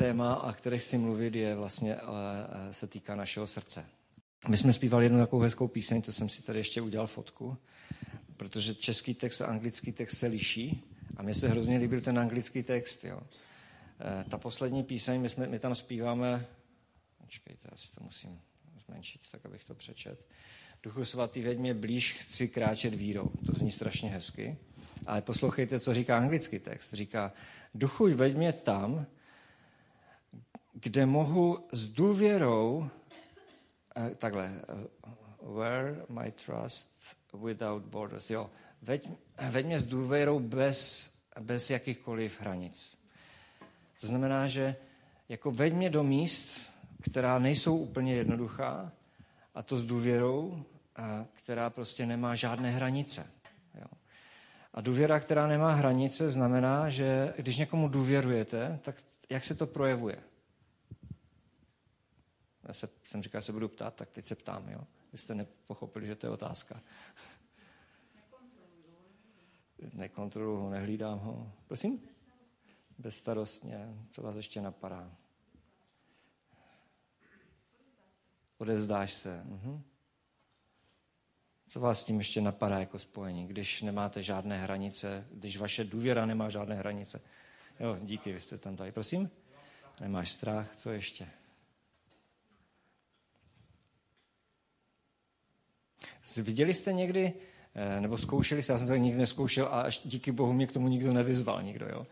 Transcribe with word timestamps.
téma, 0.00 0.34
a 0.34 0.52
které 0.52 0.78
chci 0.78 0.98
mluvit, 0.98 1.34
je 1.34 1.54
vlastně, 1.54 1.96
se 2.70 2.86
týká 2.86 3.14
našeho 3.14 3.46
srdce. 3.46 3.86
My 4.48 4.56
jsme 4.56 4.72
zpívali 4.72 5.04
jednu 5.04 5.18
takovou 5.18 5.42
hezkou 5.42 5.68
píseň, 5.68 6.02
to 6.02 6.12
jsem 6.12 6.28
si 6.28 6.42
tady 6.42 6.58
ještě 6.58 6.80
udělal 6.80 7.06
fotku, 7.06 7.56
protože 8.36 8.74
český 8.74 9.14
text 9.14 9.40
a 9.40 9.46
anglický 9.46 9.92
text 9.92 10.18
se 10.18 10.26
liší 10.26 10.82
a 11.16 11.22
mně 11.22 11.34
se 11.34 11.48
hrozně 11.48 11.78
líbil 11.78 12.00
ten 12.00 12.18
anglický 12.18 12.62
text. 12.62 13.04
Jo. 13.04 13.20
Eh, 14.00 14.24
ta 14.30 14.38
poslední 14.38 14.82
píseň, 14.82 15.20
my, 15.20 15.28
jsme, 15.28 15.46
my 15.46 15.58
tam 15.58 15.74
zpíváme, 15.74 16.46
počkejte, 17.18 17.68
já 17.70 17.76
si 17.76 17.92
to 17.92 18.04
musím 18.04 18.40
zmenšit, 18.86 19.20
tak 19.32 19.46
abych 19.46 19.64
to 19.64 19.74
přečet. 19.74 20.26
Duchu 20.82 21.04
svatý, 21.04 21.42
veď 21.42 21.58
mě 21.58 21.74
blíž, 21.74 22.12
chci 22.12 22.48
kráčet 22.48 22.94
vírou. 22.94 23.30
To 23.46 23.52
zní 23.52 23.70
strašně 23.70 24.10
hezky. 24.10 24.56
Ale 25.06 25.22
poslouchejte, 25.22 25.80
co 25.80 25.94
říká 25.94 26.16
anglický 26.16 26.58
text. 26.58 26.94
Říká, 26.94 27.32
duchu, 27.74 28.14
veď 28.14 28.36
mě 28.36 28.52
tam, 28.52 29.06
kde 30.72 31.06
mohu 31.06 31.66
s 31.72 31.88
důvěrou, 31.88 32.88
eh, 33.96 34.14
takhle, 34.14 34.60
eh, 34.68 34.88
where 35.42 36.04
my 36.08 36.32
trust 36.32 36.90
without 37.34 37.82
borders, 37.82 38.30
jo, 38.30 38.50
veď, 38.82 39.08
veď 39.50 39.66
mě 39.66 39.80
s 39.80 39.84
důvěrou 39.84 40.40
bez, 40.40 41.10
bez 41.40 41.70
jakýchkoliv 41.70 42.40
hranic. 42.40 42.98
To 44.00 44.06
znamená, 44.06 44.48
že 44.48 44.76
jako 45.28 45.50
veď 45.50 45.74
mě 45.74 45.90
do 45.90 46.02
míst, 46.02 46.70
která 47.02 47.38
nejsou 47.38 47.76
úplně 47.76 48.14
jednoduchá, 48.14 48.92
a 49.54 49.62
to 49.62 49.76
s 49.76 49.84
důvěrou, 49.84 50.64
a 50.96 51.26
která 51.32 51.70
prostě 51.70 52.06
nemá 52.06 52.34
žádné 52.34 52.70
hranice. 52.70 53.26
Jo. 53.74 53.86
A 54.74 54.80
důvěra, 54.80 55.20
která 55.20 55.46
nemá 55.46 55.72
hranice, 55.72 56.30
znamená, 56.30 56.90
že 56.90 57.34
když 57.36 57.56
někomu 57.56 57.88
důvěrujete, 57.88 58.78
tak 58.82 58.94
jak 59.30 59.44
se 59.44 59.54
to 59.54 59.66
projevuje? 59.66 60.16
Já 62.70 62.74
se, 62.74 62.88
jsem 63.04 63.22
říkal, 63.22 63.40
že 63.40 63.44
se 63.44 63.52
budu 63.52 63.68
ptát, 63.68 63.94
tak 63.94 64.10
teď 64.10 64.26
se 64.26 64.34
ptám. 64.34 64.68
Jo? 64.68 64.80
Vy 65.12 65.18
jste 65.18 65.34
nepochopili, 65.34 66.06
že 66.06 66.16
to 66.16 66.26
je 66.26 66.30
otázka. 66.30 66.80
Nekontroluji 69.92 70.60
ho, 70.60 70.70
nehlídám 70.70 71.18
ho. 71.18 71.52
Prosím? 71.68 72.02
Bezstarostně. 72.98 73.94
Co 74.10 74.22
vás 74.22 74.36
ještě 74.36 74.60
napadá? 74.60 75.16
Odezdáš 78.58 79.12
se. 79.12 79.44
Mhm. 79.44 79.82
Co 81.66 81.80
vás 81.80 82.00
s 82.00 82.04
tím 82.04 82.18
ještě 82.18 82.40
napadá 82.40 82.78
jako 82.78 82.98
spojení, 82.98 83.46
když 83.46 83.82
nemáte 83.82 84.22
žádné 84.22 84.62
hranice, 84.62 85.26
když 85.30 85.56
vaše 85.56 85.84
důvěra 85.84 86.26
nemá 86.26 86.48
žádné 86.48 86.74
hranice? 86.74 87.20
Jo, 87.80 87.96
díky, 88.00 88.32
vy 88.32 88.40
jste 88.40 88.58
tam 88.58 88.76
tady. 88.76 88.92
Prosím? 88.92 89.30
Nemáš 90.00 90.30
strach, 90.30 90.76
co 90.76 90.90
ještě? 90.90 91.39
Viděli 96.36 96.74
jste 96.74 96.92
někdy, 96.92 97.32
eh, 97.74 98.00
nebo 98.00 98.18
zkoušeli 98.18 98.62
jste, 98.62 98.72
já 98.72 98.78
jsem 98.78 98.86
to 98.86 98.94
nikdy 98.94 99.18
neskoušel 99.18 99.66
a 99.66 99.80
až 99.80 100.00
díky 100.04 100.32
bohu 100.32 100.52
mě 100.52 100.66
k 100.66 100.72
tomu 100.72 100.88
nikdo 100.88 101.12
nevyzval, 101.12 101.62
nikdo, 101.62 101.86
jo. 101.86 102.06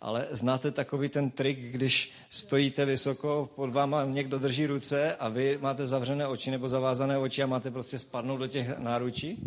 Ale 0.00 0.26
znáte 0.30 0.70
takový 0.70 1.08
ten 1.08 1.30
trik, 1.30 1.58
když 1.58 2.12
stojíte 2.30 2.84
vysoko, 2.84 3.50
pod 3.54 3.70
váma 3.70 4.04
někdo 4.04 4.38
drží 4.38 4.66
ruce 4.66 5.16
a 5.16 5.28
vy 5.28 5.58
máte 5.60 5.86
zavřené 5.86 6.26
oči 6.26 6.50
nebo 6.50 6.68
zavázané 6.68 7.18
oči 7.18 7.42
a 7.42 7.46
máte 7.46 7.70
prostě 7.70 7.98
spadnout 7.98 8.40
do 8.40 8.46
těch 8.46 8.78
náručí? 8.78 9.38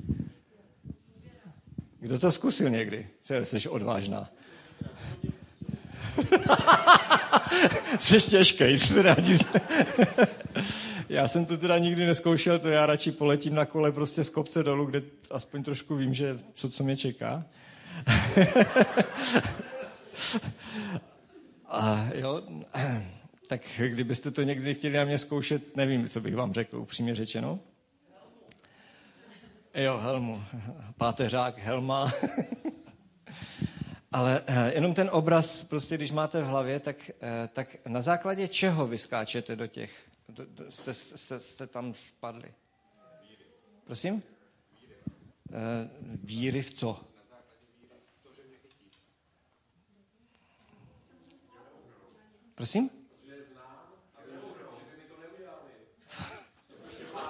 Kdo 1.99 2.19
to 2.19 2.31
zkusil 2.31 2.69
někdy? 2.69 3.07
Jsi 3.43 3.69
odvážná. 3.69 4.29
Jsi 7.99 8.21
těžkej, 8.21 8.79
co 8.79 9.01
rádi. 9.01 9.37
Já 11.09 11.27
jsem 11.27 11.45
to 11.45 11.57
teda 11.57 11.77
nikdy 11.77 12.05
neskoušel, 12.05 12.59
to 12.59 12.69
já 12.69 12.85
radši 12.85 13.11
poletím 13.11 13.55
na 13.55 13.65
kole 13.65 13.91
prostě 13.91 14.23
z 14.23 14.29
kopce 14.29 14.63
dolů, 14.63 14.85
kde 14.85 15.01
aspoň 15.31 15.63
trošku 15.63 15.95
vím, 15.95 16.13
že 16.13 16.39
co, 16.53 16.69
co 16.69 16.83
mě 16.83 16.97
čeká. 16.97 17.45
A 21.67 22.09
jo, 22.13 22.41
tak 23.47 23.61
kdybyste 23.87 24.31
to 24.31 24.41
někdy 24.41 24.73
chtěli 24.73 24.97
na 24.97 25.05
mě 25.05 25.17
zkoušet, 25.17 25.75
nevím, 25.75 26.07
co 26.07 26.21
bych 26.21 26.35
vám 26.35 26.53
řekl, 26.53 26.77
upřímně 26.77 27.15
řečeno. 27.15 27.59
Jo, 29.73 29.97
helmu. 29.97 30.43
Páteřák, 30.97 31.59
helma. 31.59 32.13
Ale 34.11 34.41
eh, 34.47 34.71
jenom 34.75 34.93
ten 34.93 35.09
obraz, 35.11 35.63
prostě 35.63 35.97
když 35.97 36.11
máte 36.11 36.41
v 36.41 36.45
hlavě, 36.45 36.79
tak, 36.79 36.95
eh, 37.09 37.49
tak 37.53 37.75
na 37.87 38.01
základě 38.01 38.47
čeho 38.47 38.87
vyskáčete 38.87 39.55
do 39.55 39.67
těch 39.67 39.91
jste, 40.69 40.93
jste, 40.93 41.39
jste 41.39 41.67
tam 41.67 41.93
spadli? 41.93 42.53
Prosím? 43.85 44.23
Eh, 45.53 45.89
víry 46.23 46.61
v 46.61 46.71
co? 46.71 47.01
Prosím? 52.55 52.89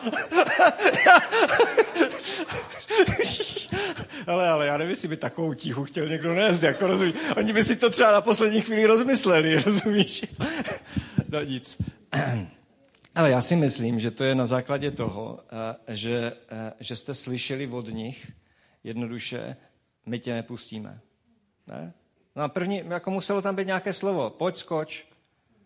ale, 4.27 4.49
ale 4.49 4.67
já 4.67 4.77
nevím, 4.77 4.89
jestli 4.89 5.07
by 5.07 5.17
takovou 5.17 5.53
tichu 5.53 5.83
chtěl 5.83 6.07
někdo 6.07 6.33
nést, 6.33 6.63
jako 6.63 6.87
rozumí. 6.87 7.13
Oni 7.37 7.53
by 7.53 7.63
si 7.63 7.75
to 7.75 7.89
třeba 7.89 8.11
na 8.11 8.22
poslední 8.22 8.61
chvíli 8.61 8.85
rozmysleli, 8.85 9.55
rozumíš? 9.63 10.25
no 11.29 11.43
nic. 11.43 11.81
Ale 13.16 13.31
já 13.31 13.42
si 13.42 13.56
myslím, 13.56 14.00
že 14.00 14.12
to 14.12 14.24
je 14.24 14.36
na 14.36 14.46
základě 14.46 14.92
toho, 14.92 15.40
eh, 15.88 15.96
že, 15.96 16.38
eh, 16.50 16.74
že 16.80 16.96
jste 16.96 17.14
slyšeli 17.14 17.68
od 17.68 17.88
nich 17.88 18.31
jednoduše, 18.84 19.58
my 20.06 20.20
tě 20.20 20.34
nepustíme. 20.34 21.00
Ne? 21.68 21.94
No 22.36 22.44
a 22.44 22.48
první, 22.48 22.84
jako 22.90 23.12
muselo 23.12 23.42
tam 23.42 23.56
být 23.56 23.68
nějaké 23.68 23.94
slovo, 23.94 24.30
pojď, 24.30 24.58
skoč. 24.58 25.08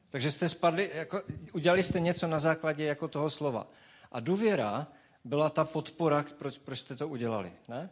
Takže 0.10 0.32
jste 0.32 0.50
spadli, 0.50 0.92
jako, 0.94 1.22
udělali 1.54 1.84
jste 1.84 2.00
něco 2.00 2.28
na 2.28 2.40
základě 2.40 2.86
jako 2.86 3.08
toho 3.08 3.30
slova. 3.30 3.68
A 4.12 4.20
důvěra 4.20 4.88
byla 5.24 5.50
ta 5.50 5.66
podpora, 5.66 6.26
proč, 6.38 6.58
proč 6.58 6.80
jste 6.80 6.96
to 6.96 7.08
udělali. 7.08 7.52
Ne? 7.68 7.90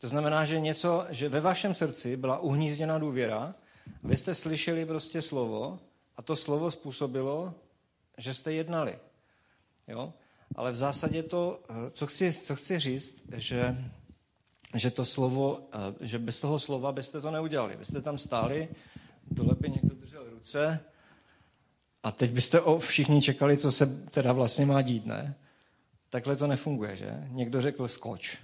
To 0.00 0.08
znamená, 0.08 0.44
že 0.44 0.60
něco, 0.60 1.06
že 1.10 1.28
ve 1.28 1.40
vašem 1.40 1.74
srdci 1.74 2.16
byla 2.16 2.38
uhnízděna 2.38 2.98
důvěra, 2.98 3.54
vy 4.02 4.16
jste 4.16 4.34
slyšeli 4.34 4.86
prostě 4.86 5.22
slovo 5.22 5.78
a 6.16 6.22
to 6.22 6.36
slovo 6.36 6.70
způsobilo, 6.70 7.54
že 8.18 8.34
jste 8.34 8.52
jednali. 8.52 8.98
Jo? 9.88 10.12
Ale 10.54 10.72
v 10.72 10.76
zásadě 10.76 11.22
to, 11.22 11.62
eh, 11.68 11.90
co 11.90 12.06
chci, 12.06 12.32
co 12.32 12.56
chci 12.56 12.78
říct, 12.78 13.14
že, 13.36 13.76
že 14.74 14.90
to 14.90 15.04
slovo, 15.04 15.68
eh, 15.72 16.06
že 16.06 16.18
bez 16.18 16.40
toho 16.40 16.58
slova 16.58 16.92
byste 16.92 17.20
to 17.20 17.30
neudělali. 17.30 17.76
Byste 17.76 18.02
tam 18.02 18.18
stáli, 18.18 18.68
dole 19.30 19.54
by 19.60 19.70
někdo 19.70 19.94
držel 19.94 20.30
ruce 20.30 20.80
a 22.02 22.12
teď 22.12 22.30
byste 22.30 22.60
o 22.60 22.78
všichni 22.78 23.22
čekali, 23.22 23.56
co 23.56 23.72
se 23.72 23.86
teda 24.10 24.32
vlastně 24.32 24.66
má 24.66 24.82
dít, 24.82 25.06
ne? 25.06 25.34
Takhle 26.10 26.36
to 26.36 26.46
nefunguje, 26.46 26.96
že? 26.96 27.26
Někdo 27.28 27.62
řekl 27.62 27.88
skoč. 27.88 28.38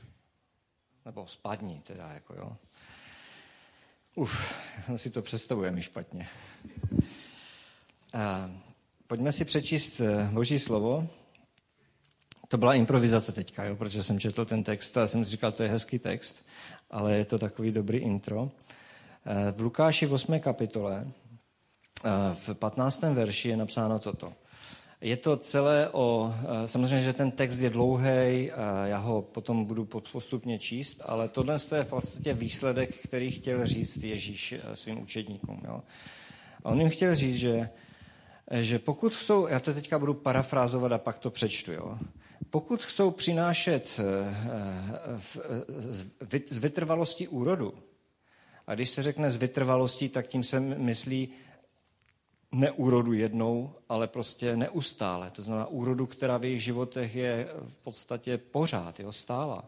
Nebo 1.04 1.26
spadni, 1.26 1.82
teda, 1.86 2.08
jako 2.12 2.34
jo. 2.34 2.56
Uf, 4.14 4.54
si 4.96 5.10
to 5.10 5.22
představujeme 5.22 5.82
špatně. 5.82 6.28
A 8.12 8.50
Pojďme 9.10 9.32
si 9.32 9.44
přečíst 9.44 10.00
eh, 10.00 10.28
Boží 10.32 10.58
slovo. 10.58 11.08
To 12.48 12.58
byla 12.58 12.74
improvizace 12.74 13.32
teďka, 13.32 13.64
jo, 13.64 13.76
protože 13.76 14.02
jsem 14.02 14.20
četl 14.20 14.44
ten 14.44 14.62
text 14.62 14.96
a 14.96 15.06
jsem 15.06 15.24
si 15.24 15.30
říkal, 15.30 15.52
to 15.52 15.62
je 15.62 15.68
hezký 15.68 15.98
text, 15.98 16.44
ale 16.90 17.16
je 17.16 17.24
to 17.24 17.38
takový 17.38 17.70
dobrý 17.72 17.98
intro. 17.98 18.50
Eh, 19.26 19.52
v 19.52 19.60
Lukáši 19.60 20.06
v 20.06 20.12
8. 20.12 20.40
kapitole 20.40 21.06
eh, 22.04 22.10
v 22.34 22.54
15. 22.54 23.02
verši 23.02 23.48
je 23.48 23.56
napsáno 23.56 23.98
toto. 23.98 24.32
Je 25.00 25.16
to 25.16 25.36
celé 25.36 25.88
o, 25.92 26.34
samozřejmě, 26.66 27.00
že 27.00 27.12
ten 27.12 27.30
text 27.30 27.58
je 27.58 27.70
dlouhý, 27.70 28.50
já 28.84 28.98
ho 28.98 29.22
potom 29.22 29.64
budu 29.64 29.84
postupně 30.12 30.58
číst, 30.58 31.02
ale 31.04 31.28
tohle 31.28 31.56
je 31.76 31.84
v 31.84 31.88
podstatě 31.88 32.34
výsledek, 32.34 32.96
který 33.02 33.30
chtěl 33.30 33.66
říct 33.66 33.96
Ježíš 33.96 34.54
svým 34.74 35.02
učedníkům. 35.02 35.60
Jo. 35.64 35.82
A 36.64 36.68
on 36.70 36.80
jim 36.80 36.90
chtěl 36.90 37.14
říct, 37.14 37.36
že 37.36 37.68
že 38.50 38.78
pokud 38.78 39.14
chcou, 39.14 39.46
já 39.46 39.60
to 39.60 39.74
teďka 39.74 39.98
budu 39.98 40.14
parafrázovat 40.14 40.92
a 40.92 40.98
pak 40.98 41.18
to 41.18 41.30
přečtu, 41.30 41.72
jo. 41.72 41.98
Pokud 42.50 42.82
chcou 42.82 43.10
přinášet 43.10 44.00
eh, 44.00 44.34
z 46.50 46.58
vytrvalosti 46.58 47.28
úrodu, 47.28 47.74
a 48.66 48.74
když 48.74 48.90
se 48.90 49.02
řekne 49.02 49.30
z 49.30 49.36
vytrvalostí, 49.36 50.08
tak 50.08 50.26
tím 50.26 50.44
se 50.44 50.60
myslí 50.60 51.28
neúrodu 52.52 53.12
jednou, 53.12 53.72
ale 53.88 54.08
prostě 54.08 54.56
neustále. 54.56 55.30
To 55.30 55.42
znamená 55.42 55.66
úrodu, 55.66 56.06
která 56.06 56.38
v 56.38 56.44
jejich 56.44 56.62
životech 56.62 57.14
je 57.14 57.48
v 57.68 57.76
podstatě 57.76 58.38
pořád, 58.38 59.00
jo, 59.00 59.12
stála. 59.12 59.64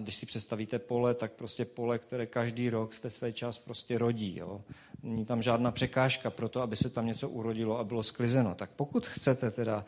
Když 0.00 0.14
si 0.14 0.26
představíte 0.26 0.78
pole, 0.78 1.14
tak 1.14 1.32
prostě 1.32 1.64
pole, 1.64 1.98
které 1.98 2.26
každý 2.26 2.70
rok 2.70 2.94
ve 3.02 3.10
své 3.10 3.32
čas 3.32 3.58
prostě 3.58 3.98
rodí. 3.98 4.36
Jo. 4.36 4.60
Není 5.02 5.24
tam 5.24 5.42
žádná 5.42 5.70
překážka 5.70 6.30
pro 6.30 6.48
to, 6.48 6.62
aby 6.62 6.76
se 6.76 6.90
tam 6.90 7.06
něco 7.06 7.28
urodilo 7.28 7.78
a 7.78 7.84
bylo 7.84 8.02
sklizeno. 8.02 8.54
Tak 8.54 8.70
pokud 8.70 9.06
chcete 9.06 9.50
teda 9.50 9.84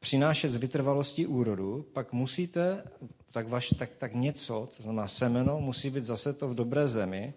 přinášet 0.00 0.50
z 0.50 0.56
vytrvalosti 0.56 1.26
úrodu, 1.26 1.86
pak 1.92 2.12
musíte, 2.12 2.84
tak, 3.30 3.48
vaš, 3.48 3.68
tak, 3.78 3.90
tak 3.98 4.14
něco, 4.14 4.68
to 4.76 4.82
znamená 4.82 5.08
semeno, 5.08 5.60
musí 5.60 5.90
být 5.90 6.04
zase 6.04 6.32
to 6.32 6.48
v 6.48 6.54
dobré 6.54 6.88
zemi. 6.88 7.34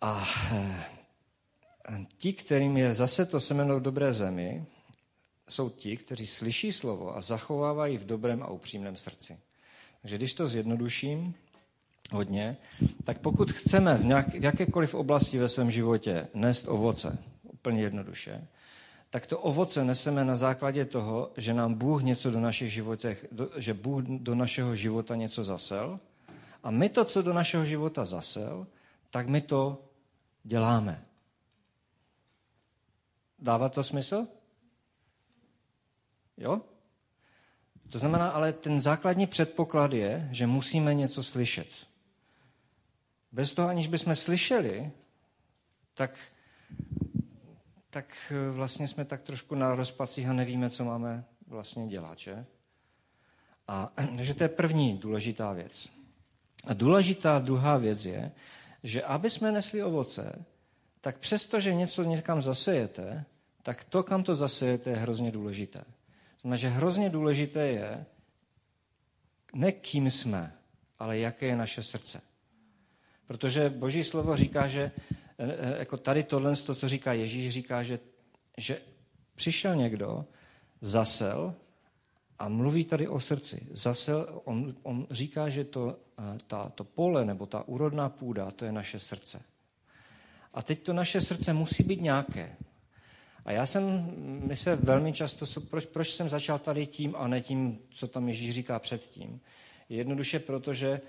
A 0.00 0.24
eh, 0.52 0.86
ti, 2.16 2.32
kterým 2.32 2.76
je 2.76 2.94
zase 2.94 3.26
to 3.26 3.40
semeno 3.40 3.76
v 3.76 3.82
dobré 3.82 4.12
zemi, 4.12 4.64
jsou 5.48 5.70
ti, 5.70 5.96
kteří 5.96 6.26
slyší 6.26 6.72
slovo 6.72 7.16
a 7.16 7.20
zachovávají 7.20 7.98
v 7.98 8.06
dobrém 8.06 8.42
a 8.42 8.48
upřímném 8.48 8.96
srdci. 8.96 9.38
Takže 10.04 10.16
když 10.16 10.34
to 10.34 10.48
zjednoduším 10.48 11.34
hodně, 12.12 12.56
tak 13.04 13.18
pokud 13.18 13.52
chceme 13.52 13.94
v, 13.96 14.04
nějak, 14.04 14.28
v 14.28 14.44
jakékoliv 14.44 14.94
oblasti 14.94 15.38
ve 15.38 15.48
svém 15.48 15.70
životě 15.70 16.28
nést 16.34 16.68
ovoce, 16.68 17.18
úplně 17.42 17.82
jednoduše, 17.82 18.46
tak 19.10 19.26
to 19.26 19.38
ovoce 19.38 19.84
neseme 19.84 20.24
na 20.24 20.36
základě 20.36 20.84
toho, 20.84 21.32
že 21.36 21.54
nám 21.54 21.74
Bůh 21.74 22.02
něco 22.02 22.30
do 22.30 22.40
našich 22.40 22.72
životech, 22.72 23.26
do, 23.32 23.50
že 23.56 23.74
Bůh 23.74 24.04
do 24.04 24.34
našeho 24.34 24.76
života 24.76 25.16
něco 25.16 25.44
zasel 25.44 26.00
a 26.62 26.70
my 26.70 26.88
to, 26.88 27.04
co 27.04 27.22
do 27.22 27.32
našeho 27.32 27.64
života 27.64 28.04
zasel, 28.04 28.66
tak 29.10 29.28
my 29.28 29.40
to 29.40 29.84
děláme. 30.42 31.04
Dává 33.38 33.68
to 33.68 33.84
smysl? 33.84 34.26
Jo? 36.36 36.60
To 37.94 37.98
znamená, 37.98 38.28
ale 38.28 38.52
ten 38.52 38.80
základní 38.80 39.26
předpoklad 39.26 39.92
je, 39.92 40.28
že 40.32 40.46
musíme 40.46 40.94
něco 40.94 41.22
slyšet. 41.22 41.66
Bez 43.32 43.52
toho, 43.52 43.68
aniž 43.68 43.86
bychom 43.86 44.14
slyšeli, 44.16 44.90
tak, 45.94 46.18
tak 47.90 48.06
eh, 48.30 48.50
vlastně 48.50 48.88
jsme 48.88 49.04
tak 49.04 49.22
trošku 49.22 49.54
na 49.54 49.74
rozpacích 49.74 50.28
a 50.28 50.32
nevíme, 50.32 50.70
co 50.70 50.84
máme 50.84 51.24
vlastně 51.46 51.86
dělat, 51.86 52.18
že? 52.18 52.44
A, 53.68 53.92
takže 54.16 54.34
to 54.34 54.42
je 54.44 54.48
první 54.48 54.98
důležitá 54.98 55.52
věc. 55.52 55.88
A 56.66 56.74
důležitá 56.74 57.38
druhá 57.38 57.76
věc 57.76 58.04
je, 58.04 58.32
že 58.82 59.02
aby 59.02 59.30
jsme 59.30 59.52
nesli 59.52 59.82
ovoce, 59.82 60.44
tak 61.00 61.18
přesto, 61.18 61.60
že 61.60 61.74
něco 61.74 62.02
někam 62.02 62.42
zasejete, 62.42 63.24
tak 63.62 63.84
to, 63.84 64.02
kam 64.02 64.22
to 64.22 64.34
zasejete, 64.34 64.90
je 64.90 64.96
hrozně 64.96 65.30
důležité. 65.30 65.84
Znamená, 66.44 66.56
že 66.56 66.68
hrozně 66.68 67.10
důležité 67.10 67.66
je, 67.66 68.06
ne 69.54 69.72
kým 69.72 70.10
jsme, 70.10 70.52
ale 70.98 71.18
jaké 71.18 71.46
je 71.46 71.56
naše 71.56 71.82
srdce. 71.82 72.20
Protože 73.26 73.70
Boží 73.70 74.04
slovo 74.04 74.36
říká, 74.36 74.68
že 74.68 74.82
e, 74.82 74.92
e, 75.38 75.78
jako 75.78 75.96
tady 75.96 76.22
tohle, 76.22 76.56
to, 76.56 76.74
co 76.74 76.88
říká 76.88 77.12
Ježíš, 77.12 77.54
říká, 77.54 77.82
že, 77.82 78.00
že 78.58 78.80
přišel 79.34 79.76
někdo, 79.76 80.24
zasel 80.80 81.54
a 82.38 82.48
mluví 82.48 82.84
tady 82.84 83.08
o 83.08 83.20
srdci. 83.20 83.66
Zasel, 83.70 84.42
on, 84.44 84.74
on 84.82 85.06
říká, 85.10 85.48
že 85.48 85.64
to, 85.64 85.98
e, 86.18 86.38
ta, 86.46 86.68
to 86.68 86.84
pole 86.84 87.24
nebo 87.24 87.46
ta 87.46 87.68
úrodná 87.68 88.08
půda, 88.08 88.50
to 88.50 88.64
je 88.64 88.72
naše 88.72 88.98
srdce. 88.98 89.42
A 90.54 90.62
teď 90.62 90.82
to 90.82 90.92
naše 90.92 91.20
srdce 91.20 91.52
musí 91.52 91.82
být 91.82 92.00
nějaké. 92.00 92.56
A 93.44 93.52
já 93.52 93.66
jsem, 93.66 94.12
my 94.46 94.56
se 94.56 94.76
velmi 94.76 95.12
často, 95.12 95.60
proč, 95.60 95.86
proč 95.86 96.14
jsem 96.14 96.28
začal 96.28 96.58
tady 96.58 96.86
tím 96.86 97.14
a 97.16 97.28
ne 97.28 97.40
tím, 97.40 97.78
co 97.90 98.08
tam 98.08 98.28
Ježíš 98.28 98.54
říká 98.54 98.78
předtím. 98.78 99.40
Jednoduše 99.88 100.38
proto, 100.38 100.74
že, 100.74 101.00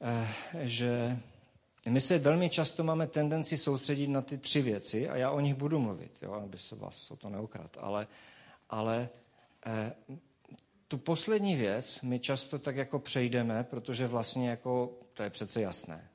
eh, 0.00 0.28
že 0.60 1.18
my 1.88 2.00
se 2.00 2.18
velmi 2.18 2.50
často 2.50 2.84
máme 2.84 3.06
tendenci 3.06 3.56
soustředit 3.58 4.08
na 4.08 4.22
ty 4.22 4.38
tři 4.38 4.62
věci 4.62 5.08
a 5.08 5.16
já 5.16 5.30
o 5.30 5.40
nich 5.40 5.54
budu 5.54 5.78
mluvit, 5.78 6.12
jo, 6.22 6.32
aby 6.32 6.58
se 6.58 6.76
vás 6.76 7.10
o 7.10 7.16
to 7.16 7.28
neokrad. 7.28 7.76
Ale, 7.80 8.06
ale 8.70 9.08
eh, 9.66 9.92
tu 10.88 10.98
poslední 10.98 11.56
věc 11.56 12.02
my 12.02 12.18
často 12.18 12.58
tak 12.58 12.76
jako 12.76 12.98
přejdeme, 12.98 13.64
protože 13.64 14.06
vlastně 14.06 14.50
jako, 14.50 14.92
to 15.14 15.22
je 15.22 15.30
přece 15.30 15.60
jasné. 15.60 16.08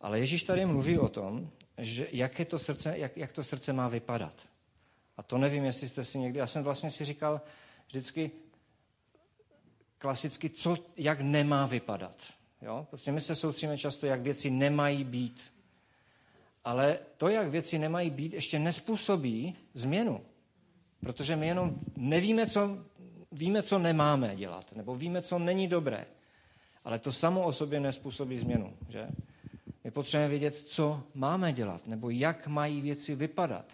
Ale 0.00 0.18
Ježíš 0.18 0.42
tady 0.42 0.66
mluví 0.66 0.98
o 0.98 1.08
tom, 1.08 1.50
že 1.78 2.06
jak, 2.12 2.38
je 2.38 2.44
to 2.44 2.58
srdce, 2.58 2.98
jak, 2.98 3.16
jak 3.16 3.32
to 3.32 3.44
srdce 3.44 3.72
má 3.72 3.88
vypadat. 3.88 4.34
A 5.16 5.22
to 5.22 5.38
nevím, 5.38 5.64
jestli 5.64 5.88
jste 5.88 6.04
si 6.04 6.18
někdy... 6.18 6.38
Já 6.38 6.46
jsem 6.46 6.64
vlastně 6.64 6.90
si 6.90 7.04
říkal 7.04 7.40
vždycky 7.86 8.30
klasicky, 9.98 10.50
co, 10.50 10.76
jak 10.96 11.20
nemá 11.20 11.66
vypadat. 11.66 12.16
Jo? 12.62 12.86
Prostě 12.88 13.12
my 13.12 13.20
se 13.20 13.34
soustříme 13.34 13.78
často, 13.78 14.06
jak 14.06 14.20
věci 14.20 14.50
nemají 14.50 15.04
být. 15.04 15.52
Ale 16.64 16.98
to, 17.16 17.28
jak 17.28 17.48
věci 17.48 17.78
nemají 17.78 18.10
být, 18.10 18.32
ještě 18.32 18.58
nespůsobí 18.58 19.56
změnu. 19.74 20.20
Protože 21.00 21.36
my 21.36 21.46
jenom 21.46 21.76
nevíme, 21.96 22.46
co, 22.46 22.78
víme, 23.32 23.62
co 23.62 23.78
nemáme 23.78 24.36
dělat, 24.36 24.76
nebo 24.76 24.94
víme, 24.94 25.22
co 25.22 25.38
není 25.38 25.68
dobré. 25.68 26.06
Ale 26.84 26.98
to 26.98 27.12
samo 27.12 27.42
o 27.42 27.52
sobě 27.52 27.80
nespůsobí 27.80 28.38
změnu. 28.38 28.76
Že? 28.88 29.08
My 29.88 29.92
potřebujeme 29.92 30.30
vědět, 30.30 30.56
co 30.56 31.02
máme 31.14 31.52
dělat, 31.52 31.86
nebo 31.86 32.10
jak 32.10 32.46
mají 32.46 32.80
věci 32.80 33.14
vypadat. 33.14 33.64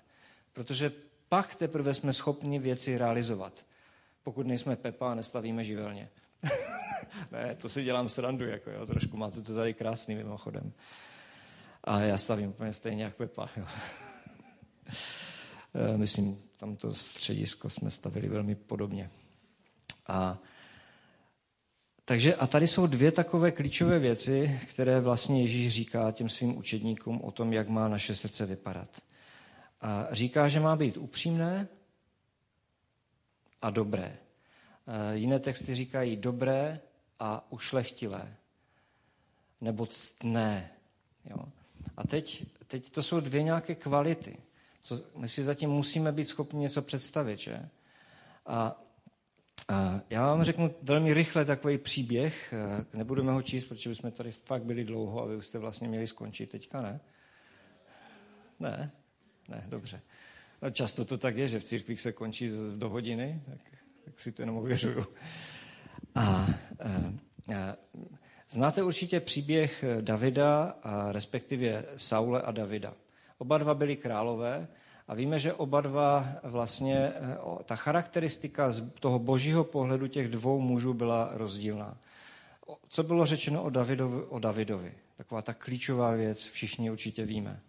Protože 0.53 0.93
pak 1.29 1.55
teprve 1.55 1.95
jsme 1.95 2.13
schopni 2.13 2.59
věci 2.59 2.99
realizovat. 2.99 3.67
Pokud 4.23 4.47
nejsme 4.47 4.77
Pepa 4.77 5.13
a 5.13 5.15
nestavíme 5.15 5.65
živelně. 5.65 6.09
ne, 7.33 7.55
to 7.55 7.69
si 7.69 7.85
dělám 7.85 8.09
srandu, 8.09 8.45
jako 8.45 8.71
jo, 8.71 8.87
trošku 8.87 9.17
máte 9.17 9.43
to 9.43 9.55
tady 9.55 9.75
krásný 9.75 10.15
mimochodem. 10.15 10.73
A 11.85 12.01
já 12.01 12.19
stavím 12.19 12.49
úplně 12.49 12.73
stejně 12.73 13.05
jak 13.05 13.15
Pepa. 13.15 13.49
Jo. 13.57 13.67
Eh, 15.77 15.99
myslím, 15.99 16.43
tam 16.57 16.77
to 16.77 16.95
středisko 16.95 17.71
jsme 17.71 17.91
stavili 17.91 18.29
velmi 18.29 18.55
podobně. 18.55 19.11
A 20.07 20.39
takže 22.05 22.35
a 22.35 22.47
tady 22.47 22.67
jsou 22.67 22.87
dvě 22.87 23.13
takové 23.13 23.53
klíčové 23.53 23.99
věci, 23.99 24.61
které 24.71 25.01
vlastně 25.01 25.41
Ježíš 25.43 25.73
říká 25.73 26.13
těm 26.13 26.29
svým 26.29 26.59
učedníkům 26.59 27.21
o 27.21 27.31
tom, 27.31 27.53
jak 27.53 27.69
má 27.69 27.89
naše 27.89 28.15
srdce 28.15 28.47
vypadat. 28.47 28.89
A 29.81 30.07
říká, 30.11 30.49
že 30.49 30.61
má 30.61 30.77
být 30.77 30.97
upřímné 30.97 31.69
a 33.63 33.71
dobré. 33.71 34.17
E, 34.87 35.17
jiné 35.17 35.39
texty 35.39 35.75
říkají 35.75 36.17
dobré 36.17 36.81
a 37.19 37.53
ušlechtilé. 37.53 38.35
Nebo 39.61 39.87
ctné. 39.87 40.71
Jo. 41.31 41.37
A 41.97 42.07
teď, 42.07 42.45
teď 42.67 42.91
to 42.91 43.03
jsou 43.03 43.21
dvě 43.21 43.43
nějaké 43.43 43.75
kvality. 43.75 44.37
Co, 44.83 45.01
my 45.17 45.29
si 45.29 45.45
zatím 45.45 45.71
musíme 45.71 46.13
být 46.13 46.29
schopni 46.29 46.61
něco 46.61 46.83
představit, 46.83 47.39
že? 47.39 47.69
A 48.47 48.84
já 50.11 50.27
vám 50.27 50.45
řeknu 50.45 50.75
velmi 50.83 51.15
rychle 51.15 51.45
takový 51.45 51.79
příběh, 51.79 52.53
eh, 52.53 52.97
nebudeme 52.97 53.33
ho 53.33 53.43
číst, 53.43 53.65
protože 53.65 53.91
bychom 53.91 54.11
tady 54.11 54.33
fakt 54.33 54.65
byli 54.65 54.85
dlouho 54.85 55.23
a 55.23 55.27
vy 55.27 55.37
už 55.37 55.47
jste 55.47 55.59
vlastně 55.59 55.89
měli 55.89 56.07
skončit 56.07 56.51
teďka, 56.51 56.83
ne? 56.83 57.01
Ne? 58.61 58.91
Ne, 59.49 59.65
dobře. 59.69 60.01
No, 60.63 60.71
často 60.71 61.05
to 61.05 61.19
tak 61.19 61.37
je, 61.37 61.49
že 61.49 61.61
v 61.61 61.65
církvích 61.65 62.01
se 62.01 62.13
končí 62.13 62.51
do 62.77 62.89
hodiny, 62.89 63.43
tak, 63.47 63.61
tak 64.05 64.21
si 64.21 64.33
to 64.33 64.43
jenom 64.43 64.57
ověřuju. 64.57 65.07
A, 66.15 66.21
a, 66.21 66.49
eh, 67.49 67.57
a 67.57 67.77
znáte 68.51 68.83
určitě 68.83 69.21
příběh 69.21 69.85
Davida, 70.01 70.63
a 70.83 71.13
respektive 71.13 71.85
Saule 71.97 72.43
a 72.43 72.53
Davida. 72.53 72.95
Oba 73.39 73.59
dva 73.59 73.75
byli 73.75 73.97
králové, 73.97 74.69
a 75.09 75.15
víme, 75.15 75.39
že 75.39 75.53
oba 75.53 75.81
dva 75.81 76.29
vlastně, 76.43 76.97
eh, 76.97 77.39
ta 77.65 77.77
charakteristika 77.77 78.73
z 78.73 78.91
toho 79.01 79.19
božího 79.19 79.65
pohledu 79.65 80.07
těch 80.07 80.29
dvou 80.29 80.61
mužů 80.61 80.95
byla 80.95 81.31
rozdílná. 81.33 81.97
Co 82.89 83.03
bylo 83.03 83.27
řečeno 83.27 83.63
o 83.63 83.71
Davidovi? 83.71 84.23
O 84.23 84.39
Davidovi? 84.39 84.95
Taková 85.17 85.43
ta 85.43 85.55
klíčová 85.55 86.11
věc, 86.11 86.49
všichni 86.49 86.91
určitě 86.91 87.25
víme. 87.25 87.61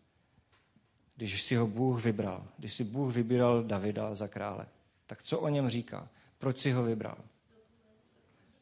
Když 1.15 1.41
si 1.41 1.55
ho 1.55 1.67
Bůh 1.67 2.03
vybral, 2.03 2.47
když 2.57 2.73
si 2.73 2.83
Bůh 2.83 3.13
vybíral 3.13 3.63
Davida 3.63 4.15
za 4.15 4.27
krále, 4.27 4.65
tak 5.07 5.23
co 5.23 5.39
o 5.39 5.49
něm 5.49 5.69
říká? 5.69 6.07
Proč 6.37 6.59
si 6.59 6.71
ho 6.71 6.83
vybral? 6.83 7.17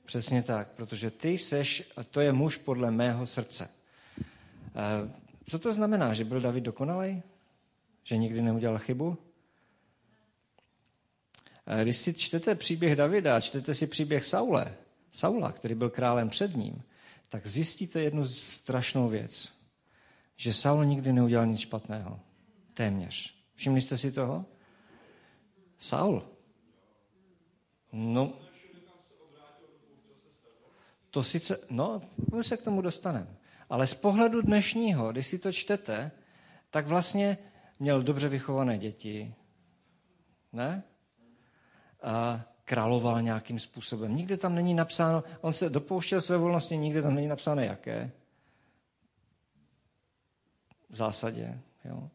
Přesně 0.06 0.44
tak, 0.44 0.68
protože 0.68 1.12
ty 1.12 1.38
seš, 1.38 1.92
a 1.98 2.03
to 2.03 2.22
je 2.22 2.34
muž 2.34 2.58
podle 2.58 2.92
mého 2.92 3.25
srdce. 3.25 3.70
Eh, 4.20 5.12
co 5.50 5.60
to 5.60 5.74
znamená, 5.74 6.13
že 6.13 6.25
byl 6.25 6.42
David 6.42 6.63
dokonalý? 6.63 7.24
Že 8.03 8.17
nikdy 8.17 8.41
neudělal 8.41 8.79
chybu? 8.79 9.17
Když 11.83 11.98
si 11.98 12.13
čtete 12.13 12.55
příběh 12.55 12.95
Davida, 12.95 13.41
čtete 13.41 13.74
si 13.74 13.88
příběh 13.88 14.25
Saule, 14.25 14.75
Saula, 15.12 15.51
který 15.51 15.75
byl 15.75 15.89
králem 15.89 16.29
před 16.29 16.55
ním, 16.55 16.83
tak 17.29 17.48
zjistíte 17.48 18.01
jednu 18.01 18.25
strašnou 18.27 19.10
věc. 19.10 19.53
Že 20.36 20.53
Saul 20.53 20.86
nikdy 20.86 21.13
neudělal 21.13 21.45
nic 21.45 21.60
špatného. 21.60 22.19
Téměř. 22.74 23.36
Všimli 23.55 23.81
jste 23.81 23.98
si 23.98 24.12
toho? 24.12 24.45
Saul. 25.77 26.24
No, 27.91 28.33
to 31.10 31.24
sice, 31.24 31.60
no, 31.69 32.01
už 32.31 32.48
se 32.48 32.57
k 32.57 32.62
tomu 32.62 32.81
dostaneme. 32.81 33.38
Ale 33.69 33.88
z 33.88 33.93
pohledu 33.93 34.41
dnešního, 34.41 35.12
když 35.12 35.27
si 35.27 35.39
to 35.39 35.51
čtete, 35.51 36.12
tak 36.69 36.88
vlastně 36.88 37.38
měl 37.84 38.02
dobře 38.04 38.30
vychované 38.30 38.78
děti, 38.78 39.34
ne? 40.54 40.84
A 42.04 42.42
královal 42.66 43.22
nějakým 43.22 43.60
způsobem. 43.60 44.16
Nikde 44.16 44.38
tam 44.38 44.56
není 44.56 44.74
napsáno, 44.74 45.24
on 45.42 45.54
se 45.54 45.70
dopouštěl 45.70 46.22
své 46.22 46.38
volnosti, 46.38 46.78
nikde 46.78 47.02
tam 47.02 47.16
není 47.16 47.28
napsáno 47.28 47.62
jaké. 47.62 48.12
V 50.90 50.96
zásadě. 50.96 51.60
Jo. 51.86 52.10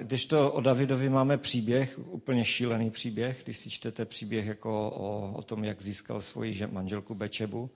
Když 0.00 0.26
to 0.26 0.52
o 0.52 0.60
Davidovi 0.60 1.08
máme 1.08 1.38
příběh, 1.38 1.98
úplně 1.98 2.44
šílený 2.44 2.90
příběh, 2.90 3.44
když 3.44 3.56
si 3.56 3.70
čtete 3.70 4.04
příběh 4.04 4.46
jako 4.46 4.90
o, 4.90 5.32
o 5.32 5.42
tom, 5.42 5.64
jak 5.64 5.82
získal 5.82 6.22
svoji 6.22 6.66
manželku 6.66 7.14
Bečebu, 7.14 7.70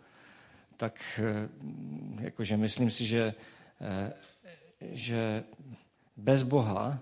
tak 0.76 1.20
eh, 1.24 1.48
jakože 2.24 2.56
myslím 2.56 2.90
si, 2.90 3.06
že, 3.06 3.34
eh, 3.80 4.12
že 4.80 5.44
bez 6.18 6.42
Boha 6.42 6.98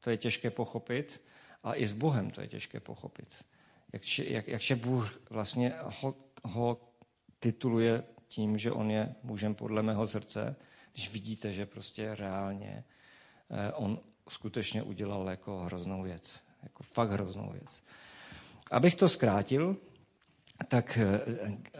to 0.00 0.10
je 0.10 0.16
těžké 0.16 0.50
pochopit 0.50 1.22
a 1.62 1.74
i 1.74 1.86
s 1.86 1.92
Bohem 1.92 2.30
to 2.30 2.40
je 2.40 2.48
těžké 2.48 2.80
pochopit. 2.80 3.28
Jak, 3.92 4.48
jak, 4.48 4.70
jak 4.70 4.78
Bůh 4.78 5.20
vlastně 5.30 5.72
ho, 5.84 6.14
ho 6.44 6.80
tituluje 7.38 8.04
tím, 8.28 8.58
že 8.58 8.72
on 8.72 8.90
je 8.90 9.14
mužem 9.22 9.54
podle 9.54 9.82
mého 9.82 10.08
srdce, 10.08 10.56
když 10.92 11.12
vidíte, 11.12 11.52
že 11.52 11.66
prostě 11.66 12.14
reálně 12.14 12.84
eh, 13.50 13.72
on 13.72 14.00
skutečně 14.28 14.82
udělal 14.82 15.30
jako 15.30 15.58
hroznou 15.58 16.02
věc. 16.02 16.40
Jako 16.62 16.82
fakt 16.82 17.10
hroznou 17.10 17.50
věc. 17.50 17.82
Abych 18.70 18.94
to 18.94 19.08
zkrátil, 19.08 19.76
tak 20.68 20.98
eh, 20.98 21.20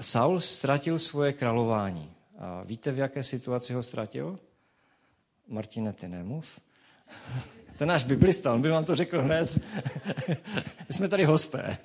Saul 0.00 0.40
ztratil 0.40 0.98
svoje 0.98 1.32
králování. 1.32 2.12
A 2.38 2.62
víte, 2.62 2.92
v 2.92 2.98
jaké 2.98 3.22
situaci 3.22 3.74
ho 3.74 3.82
ztratil? 3.82 4.38
Martine, 5.48 5.92
ty 5.92 6.08
nemluv. 6.08 6.60
To 7.78 7.84
je 7.84 7.86
náš 7.86 8.04
biblista, 8.04 8.54
on 8.54 8.62
by 8.62 8.68
vám 8.70 8.84
to 8.84 8.96
řekl 8.96 9.22
hned. 9.22 9.58
My 10.88 10.94
jsme 10.94 11.08
tady 11.08 11.24
hosté. 11.24 11.78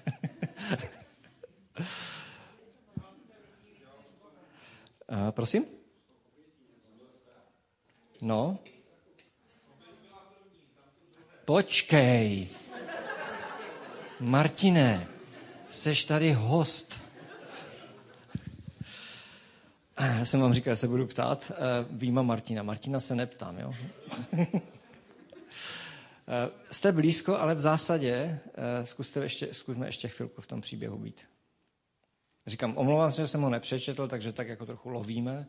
A, 5.10 5.32
prosím? 5.32 5.65
No? 8.22 8.60
Počkej. 11.46 12.48
Martine, 14.20 15.08
seš 15.70 16.06
tady 16.06 16.32
host. 16.32 17.11
Já 20.01 20.25
jsem 20.25 20.41
vám 20.41 20.53
říkal, 20.53 20.72
že 20.72 20.75
se 20.75 20.88
budu 20.88 21.08
ptát. 21.08 21.51
Výma 21.89 22.22
Martina. 22.22 22.63
Martina 22.63 23.00
se 23.00 23.15
neptám, 23.15 23.58
jo? 23.58 23.74
Jste 26.72 26.91
blízko, 26.91 27.38
ale 27.38 27.55
v 27.55 27.60
zásadě 27.60 28.39
zkuste 28.84 29.20
ještě, 29.20 29.53
zkusme 29.53 29.88
ještě 29.88 30.08
chvilku 30.08 30.41
v 30.41 30.48
tom 30.48 30.62
příběhu 30.62 30.98
být. 30.98 31.22
Říkám, 32.48 32.77
omlouvám 32.77 33.12
se, 33.12 33.22
že 33.22 33.27
jsem 33.27 33.41
ho 33.41 33.50
nepřečetl, 33.50 34.08
takže 34.08 34.34
tak 34.34 34.48
jako 34.48 34.65
trochu 34.65 34.89
lovíme. 34.89 35.48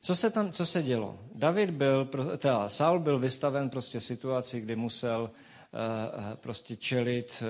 Co 0.00 0.16
se 0.16 0.30
tam, 0.30 0.52
co 0.52 0.66
se 0.66 0.82
dělo? 0.82 1.18
David 1.34 1.70
byl, 1.70 2.10
teda 2.38 2.68
Saul 2.68 3.00
byl 3.00 3.18
vystaven 3.18 3.70
prostě 3.70 4.00
situaci, 4.00 4.60
kdy 4.60 4.76
musel 4.76 5.30
prostě 6.40 6.76
čelit 6.76 7.42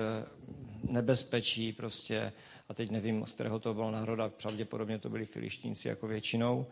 nebezpečí 0.89 1.73
prostě, 1.73 2.33
a 2.69 2.73
teď 2.73 2.91
nevím, 2.91 3.25
z 3.25 3.31
kterého 3.31 3.59
to 3.59 3.73
bylo 3.73 3.91
národa, 3.91 4.29
pravděpodobně 4.29 4.99
to 4.99 5.09
byli 5.09 5.25
filištínci 5.25 5.87
jako 5.87 6.07
většinou, 6.07 6.67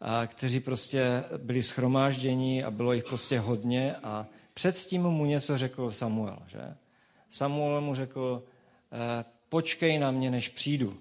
a 0.00 0.26
kteří 0.26 0.60
prostě 0.60 1.24
byli 1.36 1.62
schromáždění 1.62 2.64
a 2.64 2.70
bylo 2.70 2.92
jich 2.92 3.04
prostě 3.04 3.38
hodně 3.38 3.96
a 3.96 4.26
předtím 4.54 5.02
mu 5.02 5.24
něco 5.24 5.58
řekl 5.58 5.90
Samuel, 5.90 6.38
že? 6.46 6.76
Samuel 7.30 7.80
mu 7.80 7.94
řekl, 7.94 8.42
uh, 8.92 8.98
počkej 9.48 9.98
na 9.98 10.10
mě, 10.10 10.30
než 10.30 10.48
přijdu. 10.48 10.96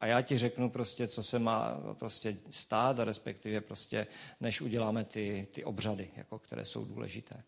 A 0.00 0.06
já 0.06 0.22
ti 0.22 0.38
řeknu 0.38 0.70
prostě, 0.70 1.08
co 1.08 1.22
se 1.22 1.38
má 1.38 1.80
prostě 1.98 2.36
stát, 2.50 3.00
a 3.00 3.04
respektive 3.04 3.60
prostě, 3.60 4.06
než 4.40 4.60
uděláme 4.60 5.04
ty, 5.04 5.46
ty 5.52 5.64
obřady, 5.64 6.10
jako, 6.16 6.38
které 6.38 6.64
jsou 6.64 6.84
důležité. 6.84 7.42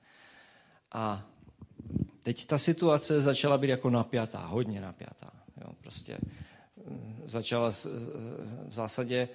A 0.93 1.27
teď 2.29 2.47
ta 2.47 2.59
situace 2.59 3.23
začala 3.23 3.59
být 3.59 3.69
jako 3.69 3.91
napjatá, 3.91 4.47
hodně 4.47 4.81
napjatá. 4.81 5.33
Jo, 5.61 5.73
prostě 5.81 6.19
mm, 6.77 7.23
začala 7.25 7.71
v 8.69 8.73
zásadě 8.73 9.29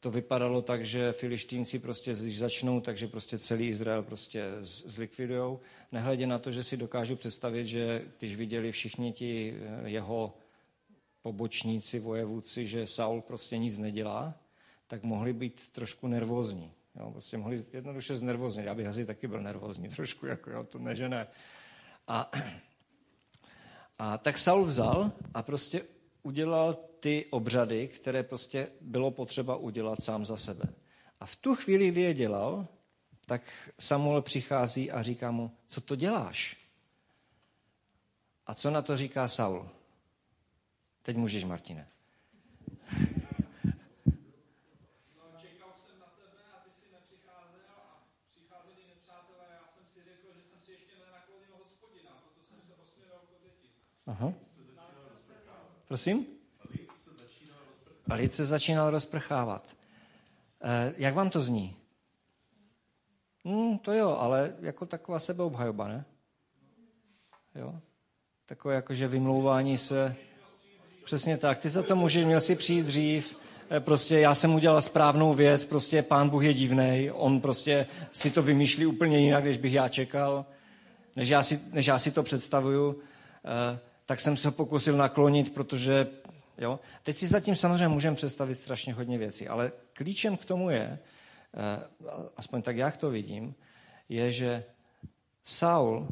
to 0.00 0.10
vypadalo 0.10 0.62
tak, 0.62 0.84
že 0.84 1.12
filištínci 1.12 1.78
prostě, 1.78 2.14
když 2.14 2.38
začnou, 2.38 2.80
takže 2.80 3.06
prostě 3.06 3.38
celý 3.38 3.68
Izrael 3.68 4.02
prostě 4.02 4.44
zlikvidujou. 4.62 5.60
Nehledě 5.92 6.26
na 6.26 6.38
to, 6.38 6.52
že 6.52 6.64
si 6.64 6.76
dokážu 6.76 7.16
představit, 7.16 7.66
že 7.66 8.04
když 8.18 8.36
viděli 8.36 8.72
všichni 8.72 9.12
ti 9.12 9.54
eh, 9.54 9.88
jeho 9.88 10.34
pobočníci, 11.22 11.98
vojevůdci, 11.98 12.66
že 12.66 12.86
Saul 12.86 13.20
prostě 13.20 13.58
nic 13.58 13.78
nedělá, 13.78 14.34
tak 14.86 15.02
mohli 15.02 15.32
být 15.32 15.68
trošku 15.72 16.08
nervózní. 16.08 16.72
Jo, 17.00 17.10
prostě 17.10 17.36
mohli 17.36 17.64
jednoduše 17.72 18.16
znervózní. 18.16 18.64
Já 18.64 18.74
bych 18.74 18.86
asi 18.86 19.06
taky 19.06 19.28
byl 19.28 19.42
nervózní 19.42 19.88
trošku, 19.96 20.26
jako 20.26 20.50
jo, 20.50 20.64
to 20.64 20.78
ne, 20.78 20.96
že 20.96 21.08
ne. 21.08 21.26
A, 22.10 22.30
a 23.98 24.18
tak 24.18 24.38
Saul 24.38 24.64
vzal 24.64 25.12
a 25.34 25.42
prostě 25.42 25.84
udělal 26.22 26.74
ty 27.00 27.26
obřady, 27.30 27.88
které 27.88 28.22
prostě 28.22 28.68
bylo 28.80 29.10
potřeba 29.10 29.56
udělat 29.56 30.02
sám 30.02 30.26
za 30.26 30.36
sebe. 30.36 30.64
A 31.20 31.26
v 31.26 31.36
tu 31.36 31.54
chvíli, 31.54 31.90
kdy 31.90 32.00
je 32.00 32.14
dělal, 32.14 32.66
tak 33.26 33.42
Samuel 33.78 34.22
přichází 34.22 34.90
a 34.90 35.02
říká 35.02 35.30
mu, 35.30 35.56
co 35.66 35.80
to 35.80 35.96
děláš? 35.96 36.56
A 38.46 38.54
co 38.54 38.70
na 38.70 38.82
to 38.82 38.96
říká 38.96 39.28
Saul? 39.28 39.68
Teď 41.02 41.16
můžeš, 41.16 41.44
Martine. 41.44 41.88
Aha. 54.10 54.32
Prosím? 55.88 56.26
Lid 58.14 58.34
se 58.34 58.46
začínal 58.46 58.90
rozprchávat. 58.90 59.76
Eh, 60.62 60.94
jak 60.96 61.14
vám 61.14 61.30
to 61.30 61.42
zní? 61.42 61.76
Hmm, 63.44 63.78
to 63.78 63.92
jo, 63.92 64.16
ale 64.20 64.54
jako 64.60 64.86
taková 64.86 65.18
sebeobhajoba, 65.18 65.88
ne? 65.88 66.04
Jo? 67.54 67.80
Takové 68.46 68.74
jakože 68.74 69.08
vymlouvání 69.08 69.78
se 69.78 70.16
Přesně 71.04 71.36
tak. 71.36 71.58
Ty 71.58 71.68
za 71.68 71.82
to 71.82 71.96
můžeš, 71.96 72.24
měl 72.24 72.40
si 72.40 72.56
přijít 72.56 72.86
dřív, 72.86 73.36
eh, 73.70 73.80
prostě 73.80 74.18
já 74.18 74.34
jsem 74.34 74.54
udělal 74.54 74.80
správnou 74.80 75.34
věc, 75.34 75.64
prostě 75.64 76.02
pán 76.02 76.28
Bůh 76.28 76.44
je 76.44 76.54
divný, 76.54 77.10
on 77.12 77.40
prostě 77.40 77.86
si 78.12 78.30
to 78.30 78.42
vymýšlí 78.42 78.86
úplně 78.86 79.18
jinak, 79.18 79.44
než 79.44 79.58
bych 79.58 79.72
já 79.72 79.88
čekal, 79.88 80.46
než 81.16 81.28
já 81.28 81.42
si, 81.42 81.60
než 81.72 81.86
já 81.86 81.98
si 81.98 82.10
to 82.10 82.22
představuju, 82.22 83.00
eh, 83.44 83.78
tak 84.10 84.20
jsem 84.20 84.36
se 84.36 84.50
pokusil 84.50 84.96
naklonit, 84.96 85.54
protože, 85.54 86.06
jo. 86.58 86.80
Teď 87.02 87.16
si 87.16 87.26
zatím 87.26 87.56
samozřejmě 87.56 87.88
můžeme 87.88 88.16
představit 88.16 88.54
strašně 88.54 88.94
hodně 88.94 89.18
věcí, 89.18 89.48
ale 89.48 89.72
klíčem 89.92 90.36
k 90.36 90.44
tomu 90.44 90.70
je, 90.70 90.98
eh, 91.54 92.18
aspoň 92.36 92.62
tak 92.62 92.76
jak 92.76 92.96
to 92.96 93.10
vidím, 93.10 93.54
je, 94.08 94.30
že 94.30 94.64
Saul, 95.44 96.08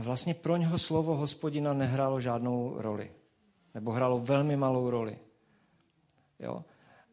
vlastně 0.00 0.34
pro 0.34 0.56
něho 0.56 0.78
slovo 0.78 1.16
hospodina 1.16 1.72
nehrálo 1.72 2.20
žádnou 2.20 2.74
roli 2.76 3.10
nebo 3.74 3.92
hrálo 3.92 4.18
velmi 4.18 4.56
malou 4.56 4.90
roli. 4.90 5.18
Jo? 6.38 6.64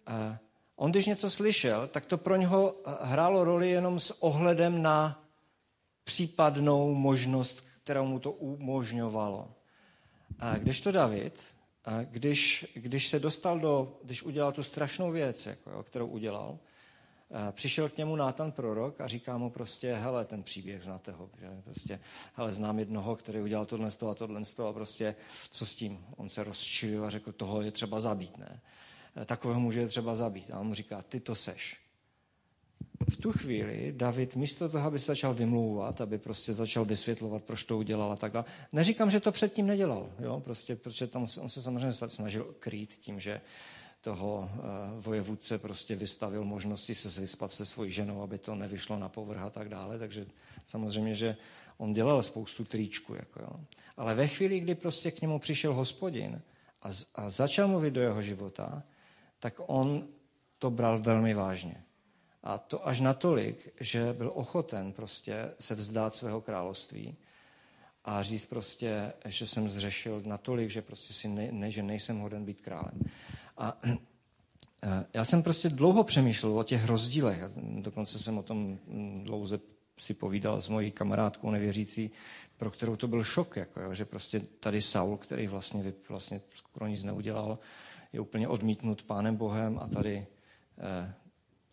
A 0.06 0.40
on, 0.76 0.92
když 0.92 1.06
něco 1.06 1.30
slyšel, 1.30 1.88
tak 1.88 2.06
to 2.06 2.18
pro 2.18 2.36
něho 2.36 2.76
hrálo 3.02 3.44
roli 3.44 3.70
jenom 3.70 4.00
s 4.00 4.24
ohledem 4.24 4.82
na 4.82 5.24
případnou 6.04 6.94
možnost, 6.94 7.64
kterou 7.84 8.06
mu 8.06 8.20
to 8.20 8.32
umožňovalo. 8.32 9.59
Když 10.60 10.82
to 10.82 10.92
David, 10.92 11.40
když, 12.04 12.66
když 12.74 13.08
se 13.08 13.20
dostal 13.20 13.60
do, 13.60 14.00
když 14.04 14.24
udělal 14.24 14.52
tu 14.52 14.64
strašnou 14.64 15.12
věc, 15.12 15.46
jako, 15.46 15.72
jo, 15.72 15.84
kterou 15.84 16.08
udělal, 16.08 16.60
přišel 17.52 17.90
k 17.90 17.98
němu 17.98 18.16
Nátan 18.16 18.52
prorok 18.52 19.02
a 19.02 19.08
říká 19.08 19.38
mu 19.38 19.50
prostě, 19.50 19.96
hele, 19.96 20.26
ten 20.26 20.44
příběh, 20.44 20.84
znáte 20.84 21.12
ho, 21.12 21.30
že 21.40 21.48
prostě, 21.64 22.00
hele, 22.34 22.54
znám 22.54 22.80
jednoho, 22.80 23.16
který 23.16 23.42
udělal 23.42 23.66
tohle 23.66 23.90
a 24.12 24.14
tohle 24.14 24.42
a 24.70 24.74
prostě, 24.74 25.16
co 25.52 25.66
s 25.66 25.76
tím? 25.76 26.06
On 26.16 26.30
se 26.30 26.44
rozčilil 26.44 27.06
a 27.06 27.10
řekl, 27.10 27.32
toho 27.32 27.62
je 27.62 27.72
třeba 27.72 28.00
zabít, 28.00 28.38
ne? 28.38 28.62
Takového 29.26 29.60
muže 29.60 29.80
je 29.80 29.88
třeba 29.88 30.16
zabít. 30.16 30.52
A 30.52 30.60
on 30.60 30.68
mu 30.68 30.74
říká, 30.74 31.02
ty 31.02 31.20
to 31.20 31.36
seš. 31.36 31.89
V 33.10 33.18
tu 33.18 33.32
chvíli 33.32 33.94
David 33.98 34.36
místo 34.36 34.70
toho, 34.70 34.88
aby 34.88 35.00
se 35.00 35.06
začal 35.06 35.34
vymlouvat, 35.34 36.02
aby 36.02 36.18
prostě 36.18 36.54
začal 36.54 36.86
vysvětlovat, 36.86 37.44
proč 37.44 37.64
to 37.64 37.78
udělal 37.78 38.12
a 38.12 38.16
tak 38.16 38.32
dále. 38.32 38.46
Neříkám, 38.74 39.12
že 39.12 39.20
to 39.20 39.32
předtím 39.32 39.68
nedělal, 39.68 40.10
jo? 40.20 40.42
Prostě, 40.46 40.76
protože 40.76 41.08
tam 41.08 41.28
on 41.40 41.50
se 41.50 41.62
samozřejmě 41.62 41.94
snažil 42.08 42.56
krýt 42.60 42.90
tím, 42.90 43.20
že 43.20 43.42
toho 44.02 44.50
uh, 44.54 45.04
vojevůdce 45.04 45.58
prostě 45.58 45.96
vystavil 45.96 46.44
možnosti 46.44 46.96
se 46.96 47.22
vyspat 47.22 47.52
se 47.52 47.66
svojí 47.66 47.92
ženou, 47.92 48.22
aby 48.22 48.38
to 48.38 48.56
nevyšlo 48.56 49.00
na 49.00 49.10
povrch 49.10 49.42
a 49.42 49.50
tak 49.50 49.70
dále. 49.70 50.00
Takže 50.00 50.26
samozřejmě, 50.66 51.16
že 51.16 51.38
on 51.78 51.94
dělal 51.94 52.24
spoustu 52.24 52.66
tričku. 52.66 53.16
Jako 53.16 53.42
jo. 53.42 53.50
Ale 53.98 54.16
ve 54.16 54.28
chvíli, 54.28 54.60
kdy 54.60 54.76
prostě 54.76 55.12
k 55.12 55.22
němu 55.22 55.40
přišel 55.40 55.74
hospodin 55.74 56.42
a, 56.82 56.90
a 57.16 57.30
začal 57.30 57.68
mluvit 57.68 57.92
do 57.92 58.02
jeho 58.02 58.22
života, 58.22 58.84
tak 59.40 59.54
on 59.68 60.08
to 60.58 60.72
bral 60.72 61.00
velmi 61.00 61.34
vážně. 61.34 61.84
A 62.44 62.58
to 62.58 62.88
až 62.88 63.00
natolik, 63.00 63.74
že 63.80 64.14
byl 64.14 64.32
ochoten 64.36 64.94
prostě 64.94 65.52
se 65.60 65.76
vzdát 65.76 66.16
svého 66.16 66.42
království 66.42 67.16
a 68.06 68.24
říct 68.24 68.46
prostě, 68.46 69.14
že 69.26 69.48
jsem 69.48 69.70
zřešil 69.70 70.22
natolik, 70.26 70.70
že 70.70 70.82
prostě 70.82 71.14
si 71.14 71.28
ne, 71.28 71.52
ne, 71.52 71.72
že 71.72 71.84
nejsem 71.84 72.20
hoden 72.20 72.46
být 72.46 72.62
králem. 72.62 73.00
A 73.58 73.78
já 75.14 75.26
jsem 75.26 75.44
prostě 75.44 75.70
dlouho 75.70 76.04
přemýšlel 76.04 76.60
o 76.60 76.64
těch 76.64 76.86
rozdílech. 76.86 77.42
Dokonce 77.82 78.20
jsem 78.20 78.38
o 78.38 78.44
tom 78.44 78.80
dlouze 79.24 79.60
si 80.00 80.14
povídal 80.14 80.62
s 80.62 80.68
mojí 80.68 80.92
kamarádkou 80.92 81.52
nevěřící, 81.52 82.12
pro 82.58 82.72
kterou 82.72 82.96
to 82.96 83.08
byl 83.08 83.24
šok, 83.24 83.56
jako, 83.56 83.82
jo, 83.82 83.94
že 83.94 84.06
prostě 84.06 84.40
tady 84.40 84.82
Saul, 84.82 85.18
který 85.18 85.48
vlastně, 85.48 85.94
vlastně 86.10 86.42
skoro 86.50 86.88
nic 86.88 87.04
neudělal, 87.04 87.60
je 88.14 88.20
úplně 88.20 88.48
odmítnut 88.48 89.04
pánem 89.04 89.36
Bohem 89.36 89.80
a 89.80 89.88
tady 89.88 90.28
eh, 90.78 91.14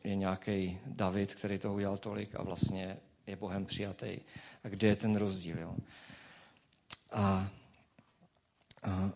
je 0.06 0.16
nějaký 0.16 0.78
David, 0.86 1.34
který 1.34 1.58
toho 1.58 1.74
udělal 1.74 1.98
tolik 1.98 2.34
a 2.34 2.42
vlastně 2.42 2.96
je 3.26 3.36
Bohem 3.36 3.66
přijatý. 3.66 4.18
A 4.64 4.68
kde 4.68 4.88
je 4.88 4.96
ten 4.96 5.16
rozdíl? 5.16 5.58
Jo? 5.58 5.74
A, 7.10 7.50
a 8.82 9.10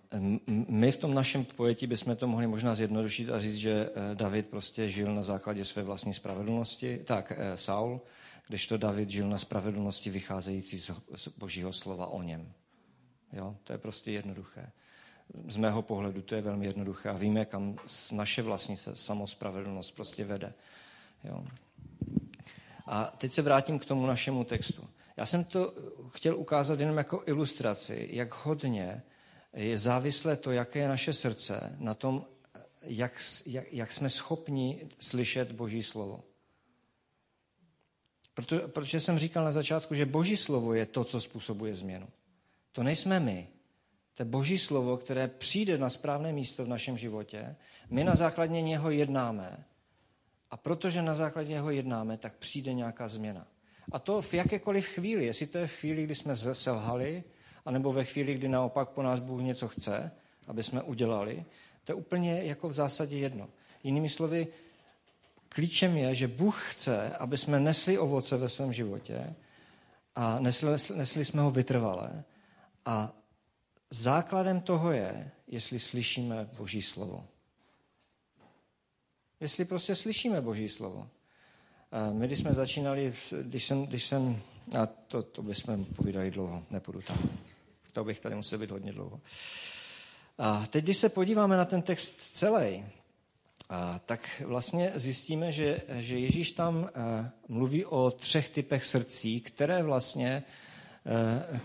my 0.69 0.93
v 0.93 0.97
tom 0.97 1.15
našem 1.15 1.45
pojetí 1.45 1.87
bychom 1.87 2.17
to 2.17 2.27
mohli 2.27 2.47
možná 2.47 2.75
zjednodušit 2.75 3.31
a 3.31 3.41
říct, 3.41 3.57
že 3.57 3.91
eh, 3.91 4.15
David 4.15 4.49
prostě 4.49 4.89
žil 4.89 5.15
na 5.15 5.23
základě 5.23 5.65
své 5.65 5.83
vlastní 5.83 6.15
spravedlnosti, 6.15 6.99
tak 6.99 7.33
eh, 7.37 7.57
Saul, 7.57 8.01
když 8.49 8.67
to 8.67 8.77
David 8.77 9.11
žil 9.11 9.29
na 9.29 9.39
spravedlnosti 9.39 10.11
vycházející 10.11 10.79
z 10.79 11.29
božího 11.39 11.73
slova 11.73 12.07
o 12.07 12.23
něm. 12.23 12.53
Jo? 13.33 13.57
To 13.65 13.73
je 13.73 13.79
prostě 13.79 14.13
jednoduché. 14.13 14.73
Z 15.49 15.57
mého 15.57 15.83
pohledu 15.83 16.23
to 16.23 16.35
je 16.35 16.43
velmi 16.43 16.67
jednoduché 16.67 17.09
a 17.09 17.17
víme, 17.17 17.45
kam 17.45 17.77
naše 18.13 18.43
vlastní 18.43 18.77
samospravedlnost 18.95 19.95
prostě 19.95 20.25
vede. 20.25 20.53
Jo? 21.25 21.45
A 22.87 23.05
teď 23.19 23.33
se 23.33 23.43
vrátím 23.43 23.79
k 23.79 23.85
tomu 23.85 24.07
našemu 24.07 24.45
textu. 24.45 24.89
Já 25.17 25.27
jsem 25.27 25.45
to 25.45 25.75
chtěl 26.09 26.37
ukázat 26.37 26.81
jenom 26.81 26.97
jako 26.97 27.23
ilustraci, 27.27 28.09
jak 28.13 28.45
hodně 28.45 29.03
je 29.53 29.79
závislé 29.79 30.37
to, 30.37 30.51
jaké 30.51 30.79
je 30.79 30.89
naše 30.89 31.13
srdce, 31.13 31.77
na 31.79 31.95
tom, 31.95 32.27
jak, 32.83 33.13
jak, 33.47 33.73
jak 33.73 33.93
jsme 33.93 34.09
schopni 34.09 34.89
slyšet 34.99 35.53
Boží 35.53 35.83
slovo. 35.83 36.25
Proto, 38.35 38.69
protože 38.69 39.01
jsem 39.01 39.19
říkal 39.19 39.45
na 39.45 39.53
začátku, 39.53 39.95
že 39.95 40.07
Boží 40.07 40.37
slovo 40.37 40.75
je 40.75 40.87
to, 40.87 41.05
co 41.05 41.21
způsobuje 41.21 41.77
změnu. 41.77 42.09
To 42.73 42.83
nejsme 42.83 43.21
my. 43.21 43.49
To 44.14 44.25
Boží 44.25 44.59
slovo, 44.59 44.97
které 44.97 45.29
přijde 45.29 45.79
na 45.79 45.90
správné 45.90 46.33
místo 46.33 46.64
v 46.64 46.69
našem 46.69 46.97
životě. 46.97 47.57
My 47.90 48.05
na 48.05 48.17
základě 48.17 48.61
něho 48.61 48.90
jednáme. 48.90 49.64
A 50.50 50.57
protože 50.57 51.02
na 51.02 51.14
základě 51.14 51.49
něho 51.49 51.71
jednáme, 51.71 52.17
tak 52.17 52.37
přijde 52.37 52.75
nějaká 52.75 53.09
změna. 53.09 53.47
A 53.93 53.99
to 53.99 54.21
v 54.21 54.35
jakékoliv 54.35 54.87
chvíli. 54.87 55.25
Jestli 55.25 55.47
to 55.47 55.59
je 55.59 55.67
v 55.67 55.73
chvíli, 55.73 56.05
kdy 56.05 56.14
jsme 56.14 56.37
selhali, 56.37 57.25
anebo 57.64 57.93
ve 57.93 58.05
chvíli, 58.05 58.35
kdy 58.35 58.49
naopak 58.49 58.88
po 58.88 59.02
nás 59.02 59.21
Bůh 59.21 59.43
něco 59.43 59.69
chce, 59.69 60.11
aby 60.47 60.62
jsme 60.62 60.83
udělali, 60.83 61.45
to 61.85 61.93
je 61.93 61.97
úplně 61.97 62.43
jako 62.43 62.69
v 62.69 62.73
zásadě 62.73 63.19
jedno. 63.19 63.49
Jinými 63.85 64.09
slovy, 64.09 64.47
klíčem 65.49 65.97
je, 65.97 66.14
že 66.14 66.29
Bůh 66.29 66.73
chce, 66.73 67.11
aby 67.11 67.37
jsme 67.37 67.61
nesli 67.61 67.99
ovoce 67.99 68.37
ve 68.37 68.49
svém 68.49 68.73
životě 68.73 69.35
a 70.17 70.41
nesli, 70.41 70.69
nesli 70.95 71.25
jsme 71.25 71.43
ho 71.43 71.50
vytrvalé. 71.50 72.25
A 72.85 73.13
základem 73.91 74.61
toho 74.61 74.93
je, 74.93 75.31
jestli 75.47 75.79
slyšíme 75.79 76.49
Boží 76.59 76.83
slovo. 76.83 77.26
Jestli 79.41 79.65
prostě 79.65 79.95
slyšíme 79.95 80.41
Boží 80.41 80.69
slovo. 80.69 81.09
My, 82.13 82.26
když 82.26 82.39
jsme 82.39 82.55
začínali, 82.55 83.15
když 83.43 83.65
jsem, 83.65 83.87
když 83.87 84.05
jsem 84.05 84.43
a 84.79 84.87
to, 84.87 85.23
to 85.23 85.43
bychom 85.43 85.85
povídali 85.85 86.31
dlouho, 86.31 86.65
nepůjdu 86.71 87.03
tam. 87.03 87.19
To 87.93 88.05
bych 88.05 88.21
tady 88.21 88.35
musel 88.35 88.59
být 88.59 88.71
hodně 88.71 88.93
dlouho. 88.93 89.21
A 90.39 90.67
teď, 90.67 90.85
když 90.85 90.97
se 90.97 91.09
podíváme 91.09 91.57
na 91.57 91.65
ten 91.65 91.83
text 91.83 92.17
celý, 92.33 92.85
a 93.71 94.00
tak 94.07 94.43
vlastně 94.45 94.93
zjistíme, 94.95 95.53
že, 95.53 95.83
že 95.99 96.19
Ježíš 96.19 96.53
tam 96.53 96.89
eh, 96.89 97.31
mluví 97.49 97.85
o 97.85 98.11
třech 98.11 98.49
typech 98.49 98.85
srdcí, 98.85 99.41
které 99.41 99.83
vlastně 99.83 100.43
eh, 101.07 101.61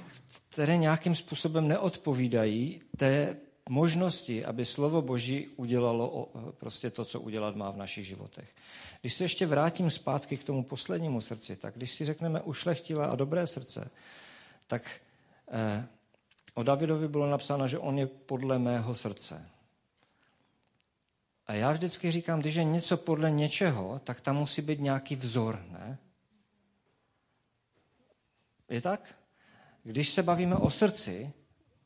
které 0.55 0.77
nějakým 0.77 1.15
způsobem 1.15 1.67
neodpovídají 1.67 2.81
té 2.97 3.37
možnosti, 3.69 4.45
aby 4.45 4.65
slovo 4.65 5.01
Boží 5.01 5.47
udělalo 5.47 6.29
prostě 6.57 6.89
to, 6.89 7.05
co 7.05 7.19
udělat 7.19 7.55
má 7.55 7.71
v 7.71 7.77
našich 7.77 8.07
životech. 8.07 8.55
Když 9.01 9.13
se 9.13 9.23
ještě 9.23 9.45
vrátím 9.45 9.91
zpátky 9.91 10.37
k 10.37 10.43
tomu 10.43 10.63
poslednímu 10.63 11.21
srdci, 11.21 11.55
tak 11.55 11.75
když 11.75 11.91
si 11.91 12.05
řekneme 12.05 12.41
ušlechtilé 12.41 13.07
a 13.07 13.15
dobré 13.15 13.47
srdce, 13.47 13.91
tak 14.67 15.01
eh, 15.51 15.87
o 16.53 16.63
Davidovi 16.63 17.07
bylo 17.07 17.29
napsáno, 17.29 17.67
že 17.67 17.79
on 17.79 17.99
je 17.99 18.07
podle 18.07 18.59
mého 18.59 18.95
srdce. 18.95 19.49
A 21.47 21.53
já 21.53 21.71
vždycky 21.71 22.11
říkám, 22.11 22.39
když 22.39 22.55
je 22.55 22.63
něco 22.63 22.97
podle 22.97 23.31
něčeho, 23.31 24.01
tak 24.03 24.21
tam 24.21 24.35
musí 24.35 24.61
být 24.61 24.79
nějaký 24.79 25.15
vzor, 25.15 25.65
ne? 25.71 25.97
Je 28.69 28.81
tak? 28.81 29.15
Když 29.87 30.09
se 30.09 30.23
bavíme 30.23 30.55
o 30.55 30.69
srdci, 30.69 31.31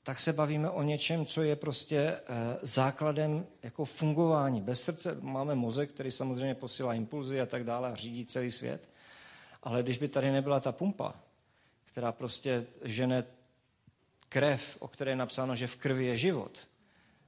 tak 0.03 0.19
se 0.19 0.33
bavíme 0.33 0.69
o 0.69 0.83
něčem, 0.83 1.25
co 1.25 1.41
je 1.43 1.55
prostě 1.55 1.97
eh, 1.97 2.21
základem 2.61 3.45
jako 3.63 3.85
fungování. 3.85 4.61
Bez 4.61 4.81
srdce 4.81 5.17
máme 5.21 5.55
mozek, 5.55 5.89
který 5.89 6.11
samozřejmě 6.11 6.55
posílá 6.55 6.93
impulzy 6.93 7.41
a 7.41 7.45
tak 7.45 7.63
dále 7.63 7.91
a 7.91 7.95
řídí 7.95 8.25
celý 8.25 8.51
svět. 8.51 8.89
Ale 9.63 9.83
když 9.83 9.97
by 9.97 10.07
tady 10.07 10.31
nebyla 10.31 10.59
ta 10.59 10.71
pumpa, 10.71 11.13
která 11.85 12.11
prostě 12.11 12.65
žene 12.83 13.23
krev, 14.29 14.77
o 14.79 14.87
které 14.87 15.11
je 15.11 15.15
napsáno, 15.15 15.55
že 15.55 15.67
v 15.67 15.75
krvi 15.75 16.05
je 16.05 16.17
život, 16.17 16.59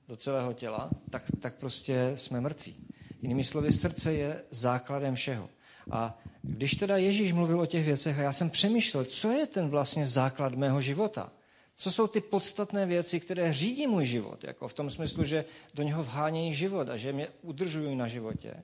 do 0.08 0.18
celého 0.18 0.54
těla, 0.54 0.90
tak, 1.10 1.24
tak 1.40 1.56
prostě 1.56 2.12
jsme 2.16 2.42
mrtví. 2.42 2.88
Jinými 3.22 3.44
slovy, 3.44 3.72
srdce 3.72 4.14
je 4.14 4.44
základem 4.50 5.16
všeho. 5.16 5.50
A 5.92 6.18
když 6.42 6.76
teda 6.76 6.98
Ježíš 6.98 7.34
mluvil 7.34 7.60
o 7.60 7.66
těch 7.66 7.86
věcech 7.86 8.20
a 8.20 8.22
já 8.22 8.34
jsem 8.34 8.50
přemýšlel, 8.50 9.06
co 9.06 9.32
je 9.32 9.46
ten 9.48 9.70
vlastně 9.70 10.08
základ 10.08 10.56
mého 10.56 10.82
života, 10.82 11.32
co 11.76 11.92
jsou 11.92 12.08
ty 12.08 12.22
podstatné 12.22 12.86
věci, 12.86 13.20
které 13.20 13.54
řídí 13.54 13.88
můj 13.88 14.06
život, 14.06 14.44
jako 14.44 14.68
v 14.68 14.74
tom 14.74 14.90
smyslu, 14.90 15.26
že 15.26 15.46
do 15.74 15.84
něho 15.84 16.04
vhánějí 16.04 16.54
život 16.54 16.90
a 16.90 16.98
že 16.98 17.14
mě 17.14 17.28
udržují 17.42 17.96
na 17.96 18.08
životě, 18.08 18.64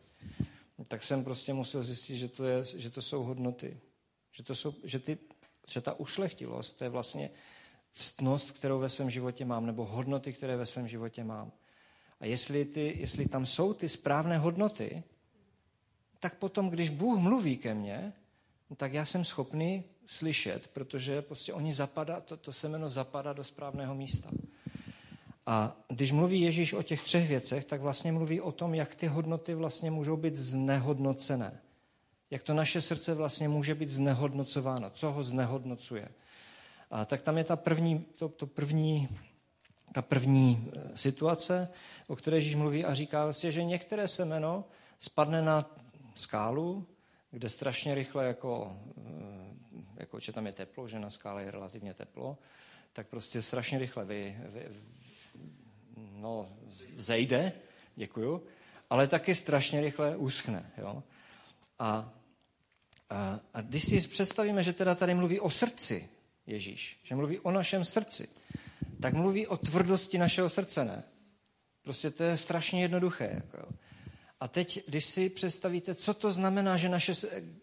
tak 0.88 1.04
jsem 1.04 1.24
prostě 1.24 1.54
musel 1.54 1.84
zjistit, 1.84 2.16
že 2.16 2.28
to, 2.28 2.46
je, 2.46 2.64
že 2.76 2.90
to 2.90 3.02
jsou 3.02 3.24
hodnoty. 3.24 3.80
Že, 4.32 4.44
to 4.44 4.56
jsou, 4.56 4.74
že, 4.84 5.00
ty, 5.00 5.18
že 5.68 5.82
ta 5.82 6.00
ušlechtilost, 6.00 6.78
to 6.78 6.84
je 6.84 6.90
vlastně 6.90 7.30
ctnost, 7.94 8.52
kterou 8.52 8.80
ve 8.80 8.90
svém 8.90 9.10
životě 9.10 9.46
mám, 9.46 9.66
nebo 9.66 9.86
hodnoty, 9.86 10.34
které 10.34 10.58
ve 10.58 10.66
svém 10.66 10.88
životě 10.88 11.24
mám. 11.24 11.52
A 12.20 12.26
jestli, 12.26 12.66
ty, 12.66 12.94
jestli 13.00 13.28
tam 13.28 13.46
jsou 13.46 13.74
ty 13.74 13.90
správné 13.90 14.38
hodnoty, 14.38 15.04
tak 16.28 16.36
potom, 16.36 16.70
když 16.70 16.90
Bůh 16.90 17.20
mluví 17.20 17.58
ke 17.58 17.74
mně, 17.74 18.14
tak 18.78 18.94
já 18.94 19.06
jsem 19.06 19.26
schopný 19.26 19.84
slyšet, 20.08 20.68
protože 20.68 21.22
prostě 21.22 21.54
oni 21.54 21.74
zapadá, 21.74 22.22
to, 22.22 22.38
to 22.38 22.54
semeno 22.54 22.90
zapadá 22.90 23.34
do 23.34 23.44
správného 23.44 23.96
místa. 23.96 24.30
A 25.46 25.76
když 25.88 26.12
mluví 26.12 26.42
Ježíš 26.42 26.74
o 26.74 26.84
těch 26.84 27.04
třech 27.04 27.28
věcech, 27.28 27.66
tak 27.66 27.82
vlastně 27.82 28.12
mluví 28.12 28.42
o 28.42 28.52
tom, 28.52 28.76
jak 28.76 28.96
ty 28.96 29.08
hodnoty 29.08 29.56
vlastně 29.56 29.92
můžou 29.92 30.18
být 30.18 30.36
znehodnocené. 30.36 31.60
Jak 32.32 32.44
to 32.44 32.54
naše 32.54 32.82
srdce 32.82 33.14
vlastně 33.14 33.50
může 33.50 33.76
být 33.76 33.90
znehodnocováno. 33.90 34.90
Co 34.90 35.12
ho 35.12 35.24
znehodnocuje. 35.24 36.10
A 36.92 37.06
tak 37.06 37.22
tam 37.22 37.38
je 37.38 37.44
ta 37.44 37.56
první, 37.56 38.06
to, 38.16 38.30
to 38.30 38.48
první, 38.48 39.08
ta 39.94 40.02
první 40.02 40.72
eh, 40.76 40.98
situace, 40.98 41.70
o 42.08 42.16
které 42.16 42.38
Ježíš 42.38 42.56
mluví 42.56 42.86
a 42.86 42.94
říká 42.94 43.24
vlastně, 43.24 43.52
že 43.52 43.64
některé 43.64 44.08
semeno 44.08 44.66
spadne 45.00 45.42
na 45.42 45.70
skálu, 46.20 46.88
kde 47.32 47.50
strašně 47.50 47.96
rychle, 47.96 48.26
jako, 48.26 48.78
eh, 48.98 49.54
jako 49.98 50.20
že 50.20 50.34
tam 50.34 50.46
je 50.46 50.52
teplo, 50.52 50.88
že 50.88 51.00
na 51.00 51.10
skále 51.10 51.44
je 51.44 51.52
relativně 51.52 51.94
teplo, 51.94 52.38
tak 52.94 53.08
prostě 53.08 53.42
strašně 53.42 53.80
rychle 53.80 54.06
vy, 54.06 54.38
vy, 54.40 54.66
no, 56.16 56.50
zejde, 56.96 57.52
děkuju, 57.96 58.44
ale 58.90 59.08
taky 59.08 59.36
strašně 59.36 59.82
rychle 59.82 60.16
uschne. 60.16 60.72
Jo? 60.78 61.04
A 61.80 62.14
A, 63.10 63.40
a 63.54 63.62
když 63.62 63.84
si 63.84 64.08
představíme, 64.08 64.64
že 64.64 64.74
teda 64.74 64.96
tady 64.96 65.14
mluví 65.14 65.40
o 65.40 65.50
srdci 65.50 66.10
Ježíš, 66.48 67.00
že 67.04 67.16
mluví 67.16 67.40
o 67.40 67.52
našem 67.52 67.86
srdci, 67.86 68.28
tak 69.02 69.14
mluví 69.14 69.48
o 69.48 69.58
tvrdosti 69.58 70.18
našeho 70.18 70.50
srdce, 70.50 70.86
ne? 70.86 71.04
Prostě 71.82 72.12
to 72.12 72.24
je 72.24 72.38
strašně 72.38 72.82
jednoduché. 72.82 73.32
Jako. 73.34 73.68
A 74.40 74.48
teď, 74.48 74.84
když 74.88 75.06
si 75.06 75.30
představíte, 75.30 75.96
co 75.96 76.14
to 76.14 76.32
znamená, 76.32 76.78
že 76.78 76.90
naše, 76.90 77.14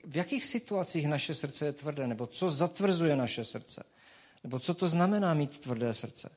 v 0.04 0.16
jakých 0.16 0.44
situacích 0.44 1.08
naše 1.08 1.34
srdce 1.34 1.66
je 1.66 1.72
tvrdé, 1.72 2.06
nebo 2.06 2.26
co 2.26 2.50
zatvrzuje 2.50 3.16
naše 3.16 3.44
srdce, 3.44 3.84
nebo 4.44 4.58
co 4.58 4.74
to 4.74 4.88
znamená 4.88 5.34
mít 5.34 5.58
tvrdé 5.58 5.94
srdce, 5.94 6.30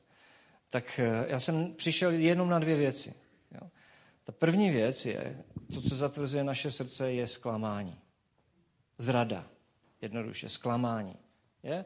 tak 0.70 0.98
eh, 0.98 1.26
já 1.28 1.40
jsem 1.40 1.74
přišel 1.74 2.10
jenom 2.10 2.48
na 2.48 2.58
dvě 2.58 2.76
věci. 2.76 3.14
Jo. 3.52 3.70
Ta 4.24 4.32
první 4.32 4.70
věc 4.70 5.06
je, 5.06 5.44
to, 5.74 5.82
co 5.82 5.96
zatvrzuje 5.96 6.44
naše 6.44 6.70
srdce, 6.70 7.12
je 7.12 7.26
zklamání. 7.26 7.98
Zrada. 8.98 9.46
Jednoduše, 10.02 10.48
zklamání. 10.48 11.16
Je? 11.62 11.84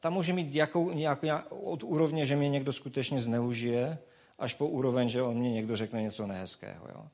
Ta 0.00 0.10
může 0.10 0.32
mít 0.32 0.54
jakou, 0.54 0.92
nějakou, 0.92 1.28
od 1.50 1.82
úrovně, 1.82 2.26
že 2.26 2.36
mě 2.36 2.48
někdo 2.48 2.72
skutečně 2.72 3.20
zneužije, 3.20 3.98
až 4.38 4.54
po 4.54 4.68
úroveň, 4.68 5.08
že 5.08 5.22
on 5.22 5.36
mě 5.36 5.52
někdo 5.52 5.76
řekne 5.76 6.02
něco 6.02 6.26
nehezkého. 6.26 6.88
Jo? 6.88 7.08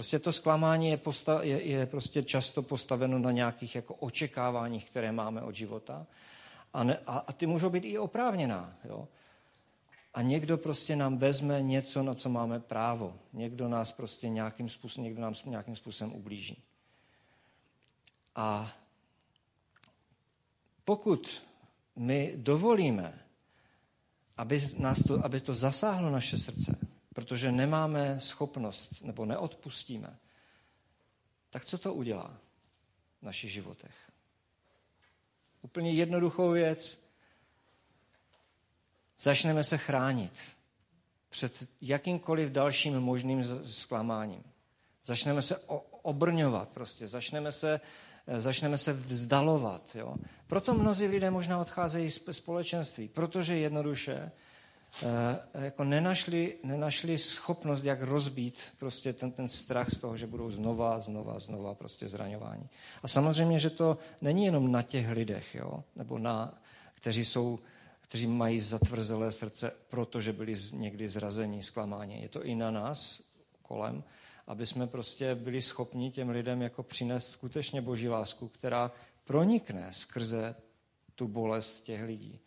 Prostě 0.00 0.18
to 0.18 0.32
zklamání 0.32 0.88
je, 0.88 0.96
posta, 0.96 1.42
je, 1.42 1.62
je 1.62 1.86
prostě 1.86 2.22
často 2.22 2.62
postaveno 2.62 3.18
na 3.18 3.30
nějakých 3.30 3.74
jako 3.74 3.94
očekáváních, 3.94 4.90
které 4.90 5.12
máme 5.12 5.42
od 5.42 5.54
života. 5.54 6.06
A, 6.72 6.84
ne, 6.84 6.98
a, 7.06 7.18
a 7.18 7.32
ty 7.32 7.46
můžou 7.46 7.70
být 7.70 7.84
i 7.84 7.98
oprávněná. 7.98 8.76
Jo? 8.84 9.08
A 10.14 10.22
někdo 10.22 10.58
prostě 10.58 10.96
nám 10.96 11.18
vezme 11.18 11.62
něco, 11.62 12.02
na 12.02 12.14
co 12.14 12.28
máme 12.28 12.60
právo. 12.60 13.18
Někdo 13.32 13.68
nás 13.68 13.92
prostě 13.92 14.28
nějakým 14.28 14.68
způsobem, 14.68 15.04
někdo 15.04 15.22
nám 15.22 15.34
nějakým 15.44 15.76
způsobem 15.76 16.12
ublíží. 16.12 16.62
A 18.34 18.72
pokud 20.84 21.42
my 21.96 22.32
dovolíme, 22.36 23.18
aby, 24.36 24.68
nás 24.78 25.02
to, 25.02 25.24
aby 25.24 25.40
to 25.40 25.54
zasáhlo 25.54 26.10
naše 26.10 26.38
srdce, 26.38 26.89
protože 27.20 27.52
nemáme 27.52 28.20
schopnost 28.20 29.02
nebo 29.02 29.26
neodpustíme, 29.26 30.16
tak 31.50 31.64
co 31.64 31.78
to 31.78 31.94
udělá 31.94 32.36
v 33.20 33.22
našich 33.22 33.52
životech? 33.52 33.94
Úplně 35.62 35.92
jednoduchou 35.92 36.50
věc. 36.50 37.00
Začneme 39.20 39.64
se 39.64 39.78
chránit 39.78 40.32
před 41.28 41.68
jakýmkoliv 41.80 42.50
dalším 42.50 43.00
možným 43.00 43.44
zklamáním. 43.66 44.42
Začneme 45.04 45.42
se 45.42 45.58
obrňovat 46.02 46.68
prostě, 46.68 47.08
začneme 47.08 47.52
se 47.52 47.80
začneme 48.38 48.78
se 48.78 48.92
vzdalovat. 48.92 49.96
Jo. 49.96 50.14
Proto 50.46 50.74
mnozí 50.74 51.06
lidé 51.06 51.30
možná 51.30 51.60
odcházejí 51.60 52.10
z 52.10 52.20
společenství, 52.30 53.08
protože 53.08 53.56
jednoduše 53.56 54.32
jako 55.54 55.84
nenašli, 55.84 56.58
nenašli 56.64 57.18
schopnost, 57.18 57.84
jak 57.84 58.02
rozbít 58.02 58.58
prostě 58.78 59.12
ten, 59.12 59.32
ten 59.32 59.48
strach 59.48 59.90
z 59.90 59.96
toho, 59.96 60.16
že 60.16 60.26
budou 60.26 60.50
znova, 60.50 61.00
znova, 61.00 61.38
znova 61.38 61.74
prostě 61.74 62.08
zraňováni. 62.08 62.68
A 63.02 63.08
samozřejmě, 63.08 63.58
že 63.58 63.70
to 63.70 63.98
není 64.20 64.44
jenom 64.44 64.72
na 64.72 64.82
těch 64.82 65.10
lidech, 65.10 65.54
jo, 65.54 65.84
nebo 65.96 66.18
na, 66.18 66.62
kteří 66.94 67.24
jsou 67.24 67.58
kteří 68.10 68.26
mají 68.26 68.60
zatvrzelé 68.60 69.32
srdce, 69.32 69.72
protože 69.88 70.32
byli 70.32 70.54
někdy 70.72 71.08
zrazení, 71.08 71.62
zklamáni. 71.62 72.22
Je 72.22 72.28
to 72.28 72.44
i 72.44 72.54
na 72.54 72.70
nás 72.70 73.22
kolem, 73.62 74.04
aby 74.46 74.66
jsme 74.66 74.86
prostě 74.86 75.34
byli 75.34 75.62
schopni 75.62 76.10
těm 76.10 76.28
lidem 76.28 76.62
jako 76.62 76.82
přinést 76.82 77.30
skutečně 77.30 77.82
boží 77.82 78.08
lásku, 78.08 78.48
která 78.48 78.92
pronikne 79.24 79.92
skrze 79.92 80.54
tu 81.14 81.28
bolest 81.28 81.80
těch 81.80 82.02
lidí. 82.02 82.40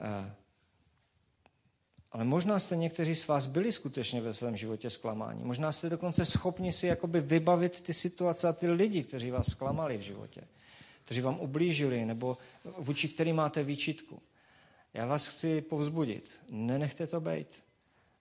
Eh, 0.00 0.34
ale 2.12 2.24
možná 2.24 2.58
jste 2.58 2.76
někteří 2.76 3.14
z 3.14 3.28
vás 3.28 3.46
byli 3.46 3.72
skutečně 3.72 4.20
ve 4.20 4.34
svém 4.34 4.56
životě 4.56 4.90
zklamáni. 4.90 5.44
Možná 5.44 5.72
jste 5.72 5.88
dokonce 5.88 6.24
schopni 6.24 6.72
si 6.72 6.86
jakoby 6.86 7.20
vybavit 7.20 7.80
ty 7.80 7.94
situace 7.94 8.48
a 8.48 8.52
ty 8.52 8.70
lidi, 8.70 9.02
kteří 9.02 9.30
vás 9.30 9.46
zklamali 9.46 9.96
v 9.96 10.00
životě, 10.00 10.40
kteří 11.04 11.20
vám 11.20 11.40
ublížili, 11.40 12.04
nebo 12.04 12.38
vůči 12.78 13.08
který 13.08 13.32
máte 13.32 13.62
výčitku. 13.62 14.22
Já 14.94 15.06
vás 15.06 15.26
chci 15.26 15.60
povzbudit. 15.60 16.40
Nenechte 16.50 17.06
to 17.06 17.20
být. 17.20 17.48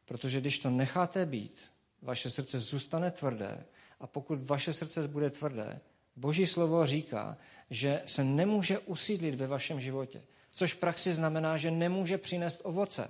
Protože 0.05 0.41
když 0.41 0.59
to 0.59 0.69
necháte 0.69 1.25
být, 1.25 1.57
vaše 2.01 2.29
srdce 2.29 2.59
zůstane 2.59 3.11
tvrdé 3.11 3.65
a 3.99 4.07
pokud 4.07 4.41
vaše 4.41 4.73
srdce 4.73 5.07
bude 5.07 5.29
tvrdé, 5.29 5.79
Boží 6.15 6.47
slovo 6.47 6.85
říká, 6.85 7.37
že 7.69 8.01
se 8.05 8.23
nemůže 8.23 8.79
usídlit 8.79 9.35
ve 9.35 9.47
vašem 9.47 9.79
životě, 9.79 10.21
což 10.51 10.73
v 10.73 10.79
praxi 10.79 11.13
znamená, 11.13 11.57
že 11.57 11.71
nemůže 11.71 12.17
přinést 12.17 12.61
ovoce. 12.63 13.09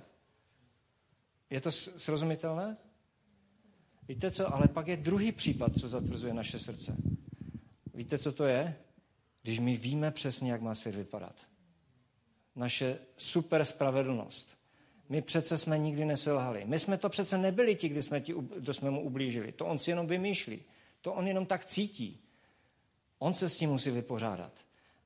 Je 1.50 1.60
to 1.60 1.72
srozumitelné? 1.72 2.76
Víte 4.08 4.30
co, 4.30 4.54
ale 4.54 4.68
pak 4.68 4.86
je 4.86 4.96
druhý 4.96 5.32
případ, 5.32 5.72
co 5.80 5.88
zatvrzuje 5.88 6.34
naše 6.34 6.58
srdce. 6.58 6.96
Víte, 7.94 8.18
co 8.18 8.32
to 8.32 8.44
je? 8.44 8.76
Když 9.42 9.58
my 9.58 9.76
víme 9.76 10.10
přesně, 10.10 10.52
jak 10.52 10.60
má 10.60 10.74
svět 10.74 10.94
vypadat. 10.94 11.34
Naše 12.56 12.98
super 13.16 13.64
spravedlnost. 13.64 14.48
My 15.08 15.22
přece 15.22 15.58
jsme 15.58 15.78
nikdy 15.78 16.04
neselhali. 16.04 16.64
My 16.66 16.78
jsme 16.78 16.98
to 16.98 17.08
přece 17.08 17.38
nebyli 17.38 17.74
ti, 17.76 17.88
kdy 17.88 18.02
jsme, 18.02 18.20
ti, 18.20 18.34
kdo 18.56 18.74
jsme 18.74 18.90
mu 18.90 19.00
ublížili. 19.00 19.52
To 19.52 19.66
on 19.66 19.78
si 19.78 19.90
jenom 19.90 20.06
vymýšlí. 20.06 20.62
To 21.00 21.12
on 21.12 21.26
jenom 21.26 21.46
tak 21.46 21.64
cítí. 21.64 22.20
On 23.18 23.34
se 23.34 23.48
s 23.48 23.56
tím 23.56 23.70
musí 23.70 23.90
vypořádat. 23.90 24.52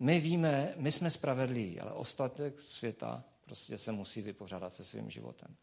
My 0.00 0.20
víme, 0.20 0.74
my 0.76 0.92
jsme 0.92 1.10
spravedliví, 1.10 1.80
ale 1.80 1.92
ostatek 1.92 2.60
světa 2.60 3.24
prostě 3.44 3.78
se 3.78 3.92
musí 3.92 4.22
vypořádat 4.22 4.74
se 4.74 4.84
svým 4.84 5.10
životem. 5.10 5.56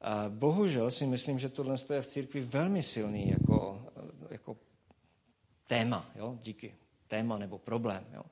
A 0.00 0.24
bohužel 0.28 0.90
si 0.90 1.06
myslím, 1.06 1.38
že 1.38 1.48
tohle 1.48 1.76
je 1.92 2.02
v 2.02 2.06
církvi 2.06 2.40
velmi 2.40 2.82
silný 2.82 3.30
jako, 3.30 3.86
jako 4.30 4.56
téma, 5.66 6.10
jo? 6.14 6.38
díky 6.42 6.74
téma 7.08 7.38
nebo 7.38 7.58
problém. 7.58 8.06
Jo? 8.14 8.22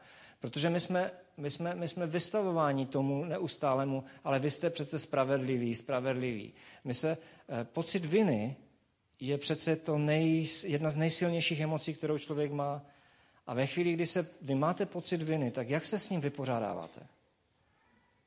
Protože 0.40 0.70
my 0.70 0.80
jsme, 0.80 1.10
my, 1.36 1.50
jsme, 1.50 1.74
my 1.74 1.88
jsme 1.88 2.06
vystavováni 2.06 2.86
tomu 2.86 3.24
neustálemu, 3.24 4.04
ale 4.24 4.38
vy 4.38 4.50
jste 4.50 4.70
přece 4.70 4.98
spravedliví, 4.98 5.74
spravedliví. 5.74 6.52
My 6.84 6.94
se, 6.94 7.18
eh, 7.48 7.64
pocit 7.64 8.04
viny 8.04 8.56
je 9.20 9.38
přece 9.38 9.76
to 9.76 9.98
nej, 9.98 10.48
jedna 10.62 10.90
z 10.90 10.96
nejsilnějších 10.96 11.60
emocí, 11.60 11.94
kterou 11.94 12.18
člověk 12.18 12.52
má. 12.52 12.82
A 13.46 13.54
ve 13.54 13.66
chvíli, 13.66 13.92
kdy, 13.92 14.06
se, 14.06 14.26
kdy 14.40 14.54
máte 14.54 14.86
pocit 14.86 15.22
viny, 15.22 15.50
tak 15.50 15.70
jak 15.70 15.84
se 15.84 15.98
s 15.98 16.10
ním 16.10 16.20
vypořádáváte? 16.20 17.00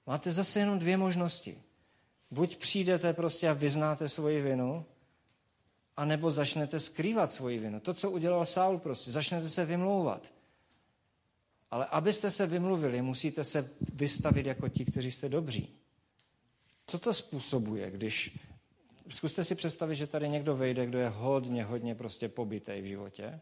Máte 0.08 0.32
zase 0.32 0.60
jenom 0.60 0.80
dvě 0.80 0.98
možnosti. 0.98 1.62
Buď 2.32 2.58
přijdete 2.58 3.14
prostě 3.14 3.50
a 3.50 3.54
vyznáte 3.54 4.10
svoji 4.10 4.42
vinu, 4.42 4.86
anebo 5.98 6.32
začnete 6.32 6.80
skrývat 6.80 7.32
svoji 7.32 7.60
vinu. 7.60 7.80
To, 7.80 7.94
co 7.94 8.12
udělal 8.12 8.46
Saul 8.46 8.80
prostě. 8.80 9.12
Začnete 9.12 9.50
se 9.50 9.66
vymlouvat. 9.66 10.34
Ale 11.72 11.86
abyste 11.86 12.32
se 12.32 12.48
vymluvili, 12.48 13.02
musíte 13.02 13.44
se 13.44 13.70
vystavit 13.94 14.46
jako 14.46 14.70
ti, 14.70 14.86
kteří 14.86 15.12
jste 15.12 15.30
dobří. 15.30 15.70
Co 16.88 17.00
to 17.00 17.14
způsobuje, 17.14 17.92
když... 17.92 18.40
Zkuste 19.10 19.44
si 19.44 19.56
představit, 19.56 19.96
že 19.96 20.08
tady 20.08 20.30
někdo 20.30 20.56
vejde, 20.56 20.86
kdo 20.86 21.00
je 21.00 21.10
hodně, 21.10 21.64
hodně 21.64 21.96
prostě 21.96 22.30
pobytej 22.30 22.82
v 22.82 22.86
životě 22.86 23.40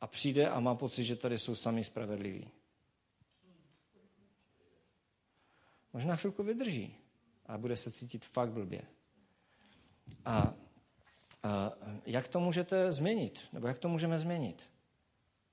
a 0.00 0.06
přijde 0.06 0.48
a 0.48 0.60
má 0.60 0.74
pocit, 0.74 1.04
že 1.04 1.16
tady 1.16 1.38
jsou 1.38 1.54
sami 1.54 1.84
spravedliví. 1.84 2.50
Možná 5.92 6.16
chvilku 6.16 6.42
vydrží 6.42 7.03
a 7.46 7.58
bude 7.58 7.76
se 7.76 7.90
cítit 7.90 8.24
fakt 8.24 8.50
blbě. 8.50 8.82
A, 10.24 10.54
a 11.42 11.72
jak 12.06 12.28
to 12.28 12.40
můžete 12.40 12.92
změnit? 12.92 13.40
Nebo 13.52 13.66
jak 13.66 13.78
to 13.78 13.88
můžeme 13.88 14.18
změnit? 14.18 14.62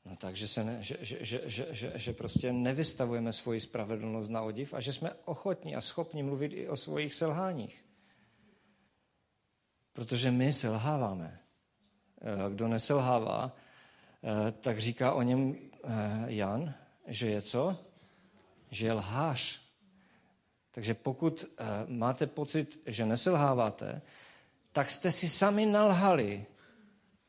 No 0.06 0.16
takže 0.16 0.48
se 0.48 0.64
ne, 0.64 0.84
že, 0.84 0.98
že, 1.02 1.18
že, 1.26 1.42
že, 1.46 1.68
že, 1.72 1.92
že 1.96 2.14
prostě 2.14 2.54
nevystavujeme 2.54 3.34
svoji 3.34 3.60
spravedlnost 3.60 4.30
na 4.30 4.42
odiv 4.42 4.74
a 4.74 4.80
že 4.80 4.94
jsme 4.94 5.14
ochotní 5.26 5.76
a 5.76 5.82
schopni 5.82 6.24
mluvit 6.24 6.54
i 6.54 6.70
o 6.70 6.78
svojich 6.78 7.14
selháních. 7.14 7.86
Protože 9.94 10.32
my 10.32 10.54
selháváme. 10.54 11.40
Eh, 12.22 12.50
kdo 12.50 12.68
neselhává, 12.68 13.56
eh, 14.24 14.52
tak 14.52 14.80
říká 14.80 15.14
o 15.14 15.22
něm 15.22 15.56
eh, 15.84 16.26
Jan, 16.26 16.74
že 17.08 17.30
je 17.30 17.42
co? 17.42 17.78
Že 18.72 18.88
je 18.88 18.94
lhář. 18.94 19.61
Takže 20.72 20.94
pokud 20.94 21.46
máte 21.88 22.28
pocit, 22.28 22.80
že 22.86 23.06
neselháváte, 23.06 24.02
tak 24.72 24.92
jste 24.92 25.12
si 25.12 25.30
sami 25.30 25.66
nalhali 25.66 26.46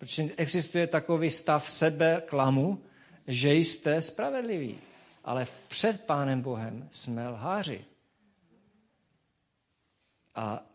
Protože 0.03 0.31
existuje 0.37 0.87
takový 0.87 1.31
stav 1.31 1.71
sebe 1.71 2.23
klamu, 2.27 2.83
že 3.27 3.55
jste 3.55 4.03
spravedliví. 4.03 4.79
Ale 5.25 5.47
před 5.69 6.05
Pánem 6.05 6.41
Bohem 6.41 6.89
jsme 6.91 7.29
lháři. 7.29 7.85
A 10.35 10.67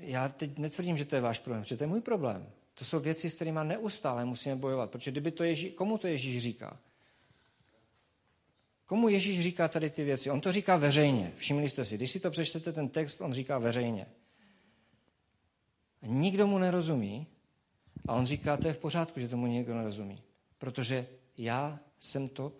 já 0.00 0.28
teď 0.28 0.58
netvrdím, 0.58 0.96
že 0.96 1.04
to 1.04 1.14
je 1.14 1.20
váš 1.20 1.38
problém, 1.38 1.64
že 1.64 1.76
to 1.76 1.84
je 1.84 1.88
můj 1.88 2.00
problém. 2.00 2.46
To 2.74 2.84
jsou 2.84 3.00
věci, 3.00 3.30
s 3.30 3.34
kterými 3.34 3.60
neustále 3.62 4.24
musíme 4.24 4.56
bojovat. 4.56 4.90
Protože 4.90 5.10
kdyby 5.10 5.30
to 5.30 5.44
Ježí, 5.44 5.70
komu 5.70 5.98
to 5.98 6.06
Ježíš 6.06 6.42
říká? 6.42 6.76
Komu 8.88 9.08
Ježíš 9.08 9.40
říká 9.40 9.68
tady 9.68 9.90
ty 9.90 10.04
věci? 10.04 10.30
On 10.30 10.40
to 10.40 10.52
říká 10.52 10.76
veřejně. 10.76 11.32
Všimli 11.36 11.68
jste 11.68 11.84
si, 11.84 11.96
když 11.96 12.10
si 12.10 12.20
to 12.20 12.30
přečtete, 12.30 12.72
ten 12.72 12.88
text, 12.88 13.20
on 13.20 13.32
říká 13.32 13.58
veřejně. 13.58 14.06
A 16.02 16.06
nikdo 16.06 16.46
mu 16.46 16.58
nerozumí. 16.58 17.26
A 18.08 18.14
on 18.14 18.26
říká, 18.26 18.56
to 18.56 18.68
je 18.68 18.74
v 18.74 18.78
pořádku, 18.78 19.20
že 19.20 19.28
tomu 19.28 19.46
nikdo 19.46 19.74
nerozumí. 19.74 20.22
Protože 20.58 21.06
já 21.36 21.80
jsem 21.98 22.28
to 22.28 22.52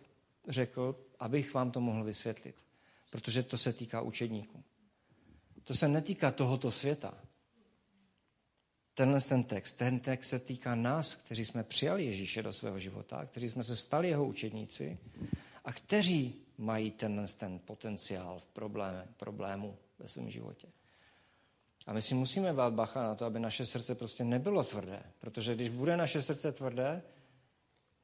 řekl, 0.49 0.97
abych 1.19 1.55
vám 1.55 1.71
to 1.71 1.81
mohl 1.81 2.05
vysvětlit. 2.05 2.57
Protože 3.11 3.43
to 3.43 3.59
se 3.59 3.73
týká 3.73 4.01
učedníků. 4.01 4.64
To 5.64 5.75
se 5.75 5.88
netýká 5.88 6.31
tohoto 6.31 6.71
světa. 6.71 7.14
Tenhle 8.95 9.21
ten 9.21 9.45
text, 9.45 9.73
ten 9.73 10.01
text 10.01 10.29
se 10.29 10.38
týká 10.38 10.75
nás, 10.75 11.14
kteří 11.14 11.45
jsme 11.45 11.64
přijali 11.64 12.05
Ježíše 12.05 12.43
do 12.43 12.53
svého 12.53 12.79
života, 12.79 13.27
kteří 13.27 13.49
jsme 13.49 13.64
se 13.64 13.77
stali 13.77 14.09
jeho 14.09 14.25
učedníci 14.25 14.99
a 15.69 15.73
kteří 15.73 16.35
mají 16.59 16.91
tenhle 16.91 17.27
ten 17.29 17.59
potenciál 17.59 18.39
v 18.39 18.47
problému, 18.47 19.03
problému 19.17 19.79
ve 19.99 20.09
svém 20.09 20.31
životě. 20.31 20.69
A 21.87 21.93
my 21.93 22.03
si 22.03 22.15
musíme 22.15 22.53
bát 22.53 22.73
bacha 22.73 23.03
na 23.03 23.15
to, 23.15 23.25
aby 23.25 23.41
naše 23.41 23.67
srdce 23.67 23.95
prostě 23.95 24.25
nebylo 24.25 24.65
tvrdé. 24.65 25.03
Protože 25.19 25.55
když 25.55 25.69
bude 25.69 25.97
naše 25.97 26.23
srdce 26.23 26.53
tvrdé, 26.53 27.03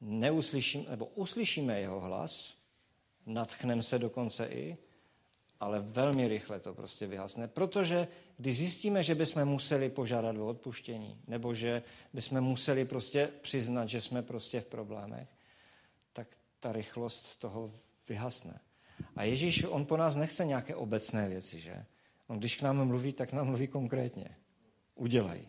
neuslyšíme, 0.01 0.89
nebo 0.89 1.05
uslyšíme 1.05 1.79
jeho 1.79 1.99
hlas, 1.99 2.53
natchneme 3.25 3.83
se 3.83 3.99
dokonce 3.99 4.45
i, 4.45 4.77
ale 5.59 5.79
velmi 5.79 6.27
rychle 6.27 6.59
to 6.59 6.73
prostě 6.73 7.07
vyhasne. 7.07 7.47
Protože 7.47 8.07
když 8.37 8.57
zjistíme, 8.57 9.03
že 9.03 9.15
bychom 9.15 9.45
museli 9.45 9.89
požádat 9.89 10.37
o 10.37 10.47
odpuštění, 10.47 11.21
nebo 11.27 11.53
že 11.53 11.83
bychom 12.13 12.41
museli 12.41 12.85
prostě 12.85 13.29
přiznat, 13.41 13.85
že 13.85 14.01
jsme 14.01 14.21
prostě 14.21 14.61
v 14.61 14.65
problémech, 14.65 15.34
ta 16.65 16.71
rychlost 16.71 17.39
toho 17.39 17.71
vyhasne. 18.09 18.59
A 19.15 19.23
Ježíš, 19.23 19.63
on 19.63 19.85
po 19.85 19.97
nás 19.97 20.15
nechce 20.15 20.45
nějaké 20.45 20.75
obecné 20.75 21.29
věci, 21.29 21.59
že? 21.59 21.85
On 22.27 22.39
když 22.39 22.55
k 22.55 22.61
nám 22.61 22.87
mluví, 22.87 23.13
tak 23.13 23.33
nám 23.33 23.47
mluví 23.47 23.67
konkrétně. 23.67 24.37
Udělej. 24.95 25.47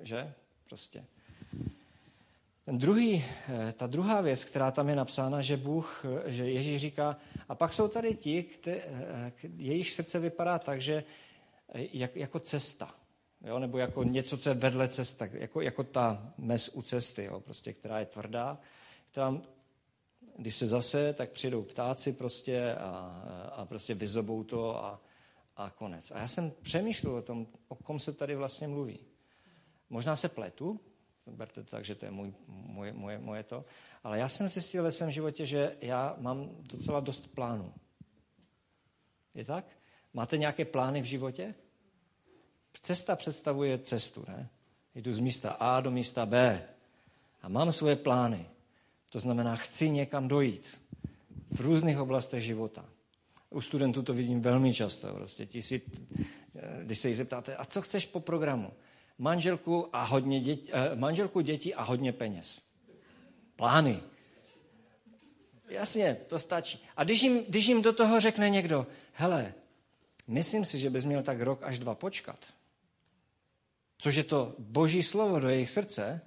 Že? 0.00 0.34
Prostě. 0.64 1.04
Ten 2.64 2.78
druhý, 2.78 3.24
eh, 3.48 3.72
ta 3.72 3.86
druhá 3.86 4.20
věc, 4.20 4.44
která 4.44 4.70
tam 4.70 4.88
je 4.88 4.96
napsána, 4.96 5.40
že 5.40 5.56
Bůh, 5.56 6.04
eh, 6.04 6.32
že 6.32 6.50
Ježíš 6.50 6.80
říká, 6.80 7.16
a 7.48 7.54
pak 7.54 7.72
jsou 7.72 7.88
tady 7.88 8.14
ti, 8.14 8.42
kte, 8.42 8.72
eh, 8.72 9.32
jejich 9.56 9.90
srdce 9.90 10.18
vypadá 10.18 10.58
tak, 10.58 10.80
že 10.80 11.04
jak, 11.74 12.16
jako 12.16 12.38
cesta, 12.40 12.94
jo? 13.44 13.58
nebo 13.58 13.78
jako 13.78 14.04
něco, 14.04 14.38
co 14.38 14.48
je 14.48 14.54
vedle 14.54 14.88
cesta, 14.88 15.28
jako, 15.32 15.60
jako 15.60 15.84
ta 15.84 16.32
mes 16.38 16.68
u 16.68 16.82
cesty, 16.82 17.24
jo? 17.24 17.40
Prostě, 17.40 17.72
která 17.72 17.98
je 17.98 18.06
tvrdá, 18.06 18.58
která, 19.10 19.40
když 20.38 20.56
se 20.56 20.66
zase, 20.66 21.12
tak 21.12 21.30
přijdou 21.30 21.62
ptáci 21.62 22.12
prostě 22.12 22.74
a, 22.74 22.90
a 23.56 23.64
prostě 23.64 23.94
vyzobou 23.94 24.44
to 24.44 24.84
a, 24.84 25.00
a 25.56 25.70
konec. 25.70 26.10
A 26.10 26.18
já 26.18 26.28
jsem 26.28 26.52
přemýšlel 26.62 27.14
o 27.14 27.22
tom, 27.22 27.46
o 27.68 27.74
kom 27.74 28.00
se 28.00 28.12
tady 28.12 28.34
vlastně 28.34 28.68
mluví. 28.68 28.98
Možná 29.90 30.16
se 30.16 30.28
pletu, 30.28 30.80
berte 31.26 31.62
to 31.62 31.70
tak, 31.70 31.84
že 31.84 31.94
to 31.94 32.04
je 32.04 32.10
můj, 32.10 32.34
moje, 32.48 32.92
moje, 32.92 33.18
moje 33.18 33.42
to, 33.42 33.64
ale 34.04 34.18
já 34.18 34.28
jsem 34.28 34.48
zjistil 34.48 34.82
ve 34.82 34.92
svém 34.92 35.10
životě, 35.10 35.46
že 35.46 35.76
já 35.80 36.16
mám 36.18 36.48
docela 36.60 37.00
dost 37.00 37.26
plánů. 37.26 37.74
Je 39.34 39.44
tak? 39.44 39.64
Máte 40.14 40.38
nějaké 40.38 40.64
plány 40.64 41.02
v 41.02 41.04
životě? 41.04 41.54
Cesta 42.82 43.16
představuje 43.16 43.78
cestu, 43.78 44.24
ne? 44.28 44.48
Jdu 44.94 45.12
z 45.12 45.18
místa 45.18 45.50
A 45.50 45.80
do 45.80 45.90
místa 45.90 46.26
B 46.26 46.68
a 47.42 47.48
mám 47.48 47.72
svoje 47.72 47.96
plány. 47.96 48.46
To 49.08 49.20
znamená, 49.20 49.56
chci 49.56 49.90
někam 49.90 50.28
dojít 50.28 50.80
v 51.50 51.60
různých 51.60 51.98
oblastech 51.98 52.42
života. 52.42 52.84
U 53.50 53.60
studentů 53.60 54.02
to 54.02 54.14
vidím 54.14 54.40
velmi 54.40 54.74
často. 54.74 55.14
Prostě 55.14 55.46
ti 55.46 55.62
si, 55.62 55.82
když 56.82 56.98
se 56.98 57.08
jich 57.08 57.16
zeptáte, 57.16 57.56
a 57.56 57.64
co 57.64 57.82
chceš 57.82 58.06
po 58.06 58.20
programu? 58.20 58.72
Manželku, 59.18 59.88
a 59.92 60.04
hodně 60.04 60.40
děti, 60.40 60.70
eh, 60.72 60.96
manželku, 60.96 61.40
děti 61.40 61.74
a 61.74 61.82
hodně 61.82 62.12
peněz. 62.12 62.62
Plány. 63.56 64.00
Jasně, 65.68 66.16
to 66.26 66.38
stačí. 66.38 66.84
A 66.96 67.04
když 67.04 67.22
jim, 67.22 67.44
když 67.44 67.66
jim 67.66 67.82
do 67.82 67.92
toho 67.92 68.20
řekne 68.20 68.50
někdo, 68.50 68.86
hele, 69.12 69.54
myslím 70.26 70.64
si, 70.64 70.78
že 70.78 70.90
bys 70.90 71.04
měl 71.04 71.22
tak 71.22 71.40
rok 71.40 71.62
až 71.62 71.78
dva 71.78 71.94
počkat, 71.94 72.38
což 73.98 74.14
je 74.14 74.24
to 74.24 74.54
boží 74.58 75.02
slovo 75.02 75.40
do 75.40 75.48
jejich 75.48 75.70
srdce, 75.70 76.20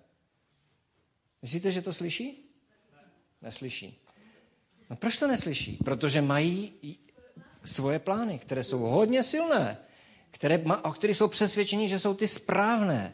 myslíte, 1.42 1.72
že 1.72 1.82
to 1.82 1.94
slyší? 1.94 2.51
Neslyší. 3.42 4.00
No 4.90 4.96
proč 4.96 5.18
to 5.18 5.28
neslyší? 5.28 5.78
Protože 5.86 6.22
mají 6.22 6.74
svoje 7.64 8.00
plány, 8.00 8.40
které 8.40 8.64
jsou 8.64 8.80
hodně 8.80 9.24
silné, 9.24 9.78
které, 10.32 10.64
o 10.84 10.92
kterých 10.92 11.18
jsou 11.18 11.28
přesvědčeni, 11.28 11.90
že 11.90 12.00
jsou 12.00 12.14
ty 12.14 12.28
správné, 12.28 13.14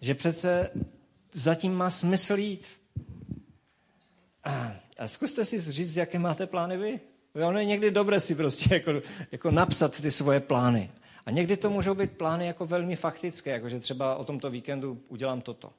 že 0.00 0.14
přece 0.14 0.70
zatím 1.32 1.74
má 1.74 1.90
smysl 1.90 2.38
jít. 2.38 2.68
A, 4.44 4.76
a 4.98 5.08
zkuste 5.08 5.44
si 5.44 5.58
říct, 5.58 5.96
jaké 5.96 6.18
máte 6.18 6.46
plány 6.46 6.76
vy. 6.76 7.00
Ono 7.34 7.58
je 7.58 7.64
někdy 7.64 7.90
dobré 7.90 8.20
si 8.20 8.34
prostě 8.34 8.74
jako, 8.74 8.92
jako 9.32 9.50
napsat 9.50 10.00
ty 10.00 10.10
svoje 10.10 10.40
plány. 10.40 10.90
A 11.26 11.30
někdy 11.30 11.56
to 11.56 11.70
můžou 11.70 11.94
být 11.94 12.12
plány 12.12 12.46
jako 12.46 12.66
velmi 12.66 12.96
faktické, 12.96 13.50
jako 13.50 13.68
že 13.68 13.80
třeba 13.80 14.16
o 14.16 14.24
tomto 14.24 14.50
víkendu 14.50 15.02
udělám 15.08 15.40
toto. 15.40 15.72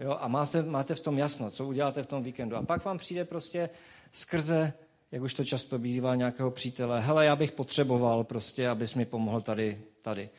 Jo, 0.00 0.16
a 0.20 0.28
máte, 0.28 0.62
máte 0.62 0.94
v 0.94 1.00
tom 1.00 1.18
jasno, 1.18 1.50
co 1.50 1.66
uděláte 1.66 2.02
v 2.02 2.06
tom 2.06 2.22
víkendu. 2.22 2.56
A 2.56 2.62
pak 2.62 2.84
vám 2.84 2.98
přijde 2.98 3.24
prostě 3.24 3.70
skrze, 4.12 4.72
jak 5.12 5.22
už 5.22 5.34
to 5.34 5.44
často 5.44 5.78
bývá, 5.78 6.14
nějakého 6.14 6.50
přítele, 6.50 7.00
hele, 7.00 7.24
já 7.24 7.36
bych 7.36 7.52
potřeboval 7.52 8.24
prostě, 8.24 8.68
abys 8.68 8.94
mi 8.94 9.04
pomohl 9.04 9.40
tady, 9.40 9.80
tady. 10.02 10.30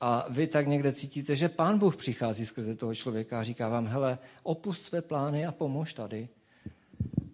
A 0.00 0.26
vy 0.28 0.46
tak 0.46 0.66
někde 0.66 0.92
cítíte, 0.92 1.36
že 1.36 1.48
pán 1.48 1.78
Bůh 1.78 1.96
přichází 1.96 2.46
skrze 2.46 2.76
toho 2.76 2.94
člověka 2.94 3.40
a 3.40 3.44
říká 3.44 3.68
vám, 3.68 3.86
hele, 3.86 4.18
opust 4.42 4.82
své 4.82 5.02
plány 5.02 5.46
a 5.46 5.52
pomož 5.52 5.94
tady. 5.94 6.28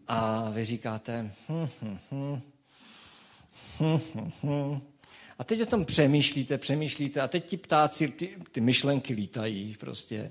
A 0.08 0.50
vy 0.50 0.64
říkáte, 0.64 1.32
hm, 1.48 1.68
hm, 1.82 1.98
hm, 2.10 2.40
hm, 3.80 3.98
hm, 4.14 4.30
hm. 4.42 4.80
A 5.38 5.44
teď 5.44 5.62
o 5.62 5.66
tom 5.66 5.84
přemýšlíte, 5.84 6.58
přemýšlíte 6.58 7.20
a 7.20 7.28
teď 7.28 7.46
ti 7.46 7.56
ptáci, 7.56 8.08
ty, 8.08 8.36
ty 8.52 8.60
myšlenky 8.60 9.14
lítají 9.14 9.76
prostě 9.80 10.30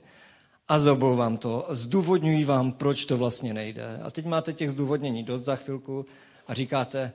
a 0.70 0.80
zobou 0.80 1.16
vám 1.16 1.38
to, 1.38 1.68
zdůvodňují 1.70 2.44
vám, 2.44 2.72
proč 2.72 3.06
to 3.06 3.18
vlastně 3.18 3.54
nejde. 3.54 4.02
A 4.04 4.12
teď 4.12 4.26
máte 4.26 4.54
těch 4.54 4.72
zdůvodnění 4.72 5.24
dost 5.24 5.44
za 5.44 5.56
chvilku 5.56 6.06
a 6.48 6.54
říkáte, 6.54 7.14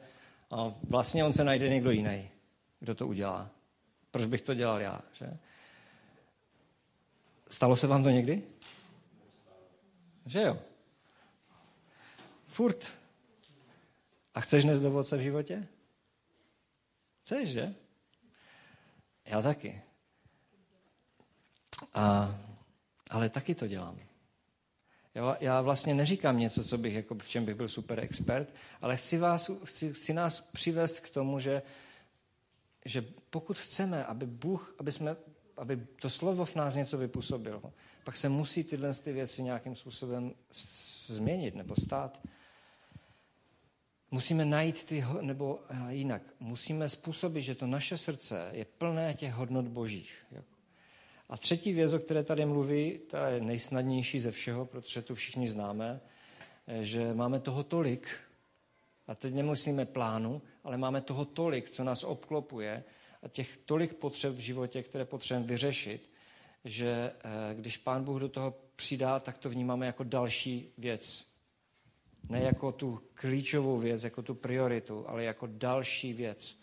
a 0.51 0.75
vlastně 0.88 1.25
on 1.25 1.33
se 1.33 1.45
najde 1.45 1.69
někdo 1.69 1.90
jiný, 1.90 2.31
kdo 2.81 2.95
to 2.95 3.07
udělá. 3.07 3.51
Proč 4.11 4.27
bych 4.27 4.43
to 4.43 4.55
dělal 4.55 4.81
já? 4.81 5.01
Že? 5.12 5.37
Stalo 7.47 7.77
se 7.77 7.87
vám 7.87 8.03
to 8.03 8.11
někdy? 8.11 8.43
Že 10.27 10.43
jo? 10.43 10.59
Furt. 12.47 12.93
A 14.35 14.40
chceš 14.40 14.64
dnes 14.64 14.81
dovodce 14.81 15.17
v 15.17 15.21
životě? 15.21 15.67
Chceš, 17.23 17.49
že? 17.49 17.75
Já 19.27 19.43
taky. 19.43 19.83
A 21.95 22.35
ale 23.14 23.29
taky 23.29 23.55
to 23.55 23.66
dělám. 23.66 23.98
Já, 25.14 25.37
já 25.40 25.61
vlastně 25.61 25.94
neříkám 25.94 26.38
něco, 26.38 26.64
co 26.64 26.79
bych, 26.79 26.94
jako 26.94 27.14
v 27.14 27.29
čem 27.29 27.44
bych 27.44 27.55
byl 27.55 27.68
super 27.68 28.00
expert, 28.00 28.55
ale 28.81 28.96
chci, 28.96 29.18
vás, 29.18 29.50
chci, 29.64 29.92
chci 29.92 30.14
nás 30.14 30.40
přivést 30.40 31.00
k 31.00 31.11
tomu, 31.11 31.38
že, 31.38 31.62
že 32.85 33.05
pokud 33.31 33.59
chceme, 33.59 34.05
aby 34.05 34.27
Bůh, 34.27 34.74
aby, 34.79 34.92
jsme, 34.92 35.16
aby 35.57 35.77
to 35.77 36.11
slovo 36.11 36.44
v 36.44 36.57
nás 36.57 36.74
něco 36.74 36.98
vypůsobilo, 36.98 37.62
pak 38.05 38.16
se 38.16 38.29
musí 38.29 38.64
tyhle 38.64 38.94
ty 38.94 39.12
věci 39.12 39.42
nějakým 39.42 39.74
způsobem 39.74 40.35
změnit 41.07 41.55
nebo 41.55 41.74
stát. 41.77 42.20
Musíme 44.11 44.44
najít 44.44 44.85
ty, 44.85 45.05
nebo 45.20 45.61
jinak, 45.88 46.22
musíme 46.40 46.88
způsobit, 46.88 47.42
že 47.42 47.55
to 47.55 47.66
naše 47.66 47.98
srdce 47.98 48.48
je 48.53 48.64
plné 48.64 49.14
těch 49.14 49.33
hodnot 49.33 49.68
božích. 49.68 50.27
Jako 50.31 50.54
a 51.35 51.37
třetí 51.37 51.73
věc, 51.73 51.92
o 51.92 51.99
které 51.99 52.25
tady 52.25 52.47
mluví, 52.47 53.01
ta 53.11 53.29
je 53.29 53.40
nejsnadnější 53.40 54.20
ze 54.20 54.31
všeho, 54.31 54.66
protože 54.66 55.03
tu 55.03 55.14
všichni 55.14 55.49
známe, 55.49 56.01
že 56.81 57.14
máme 57.14 57.40
toho 57.40 57.62
tolik, 57.62 58.09
a 59.07 59.14
teď 59.14 59.35
nemyslíme 59.35 59.87
plánu, 59.87 60.42
ale 60.64 60.77
máme 60.77 61.01
toho 61.01 61.25
tolik, 61.25 61.70
co 61.70 61.85
nás 61.85 62.05
obklopuje 62.05 62.85
a 63.23 63.29
těch 63.29 63.57
tolik 63.57 63.94
potřeb 63.94 64.35
v 64.35 64.38
životě, 64.38 64.83
které 64.83 65.05
potřebujeme 65.05 65.47
vyřešit, 65.47 66.11
že 66.64 66.90
eh, 66.90 67.55
když 67.55 67.77
Pán 67.77 68.05
Bůh 68.05 68.20
do 68.20 68.29
toho 68.29 68.55
přidá, 68.77 69.20
tak 69.20 69.38
to 69.38 69.49
vnímáme 69.49 69.87
jako 69.87 70.05
další 70.05 70.73
věc. 70.79 71.27
Ne 72.29 72.40
jako 72.40 72.73
tu 72.73 73.01
klíčovou 73.14 73.79
věc, 73.79 74.05
jako 74.05 74.23
tu 74.23 74.35
prioritu, 74.35 75.09
ale 75.09 75.25
jako 75.25 75.47
další 75.51 76.12
věc. 76.12 76.59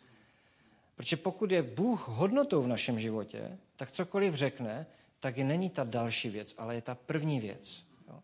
Protože 0.95 1.17
pokud 1.17 1.51
je 1.51 1.63
Bůh 1.63 2.07
hodnotou 2.07 2.61
v 2.61 2.67
našem 2.67 2.99
životě, 2.99 3.57
tak 3.81 3.91
cokoliv 3.91 4.33
řekne, 4.33 4.85
tak 5.19 5.37
není 5.37 5.69
ta 5.69 5.83
další 5.83 6.29
věc, 6.29 6.55
ale 6.57 6.75
je 6.75 6.81
ta 6.81 6.95
první 6.95 7.39
věc. 7.39 7.85
Jo. 8.07 8.19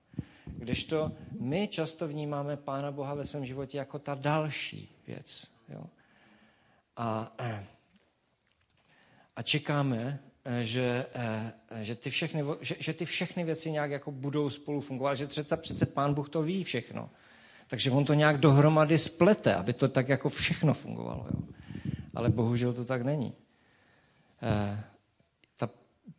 Kdežto 0.46 1.12
my 1.40 1.68
často 1.68 2.08
vnímáme 2.08 2.58
Pána 2.58 2.92
Boha 2.92 3.14
ve 3.14 3.26
svém 3.26 3.46
životě 3.46 3.78
jako 3.78 4.00
ta 4.00 4.16
další 4.16 4.90
věc. 5.08 5.48
Jo. 5.70 5.84
A, 6.98 7.34
a 9.36 9.42
čekáme, 9.42 10.20
že, 10.62 11.06
že, 11.82 11.96
ty 11.96 12.10
všechny, 12.10 12.44
že, 12.62 12.76
že 12.80 12.94
ty 12.94 13.06
všechny 13.06 13.44
věci 13.44 13.72
nějak 13.72 13.92
jako 13.92 14.12
budou 14.12 14.50
spolu 14.50 14.82
fungovat, 14.82 15.16
že 15.16 15.28
přece, 15.28 15.58
přece 15.58 15.86
Pán 15.86 16.14
Bůh 16.14 16.30
to 16.30 16.42
ví 16.42 16.64
všechno. 16.64 17.10
Takže 17.68 17.92
on 17.92 18.06
to 18.06 18.14
nějak 18.14 18.38
dohromady 18.38 18.98
splete, 18.98 19.56
aby 19.56 19.74
to 19.74 19.88
tak 19.88 20.10
jako 20.10 20.30
všechno 20.30 20.74
fungovalo. 20.74 21.26
Jo. 21.34 21.42
Ale 22.14 22.30
bohužel 22.30 22.74
to 22.74 22.86
tak 22.86 23.02
není. 23.02 23.34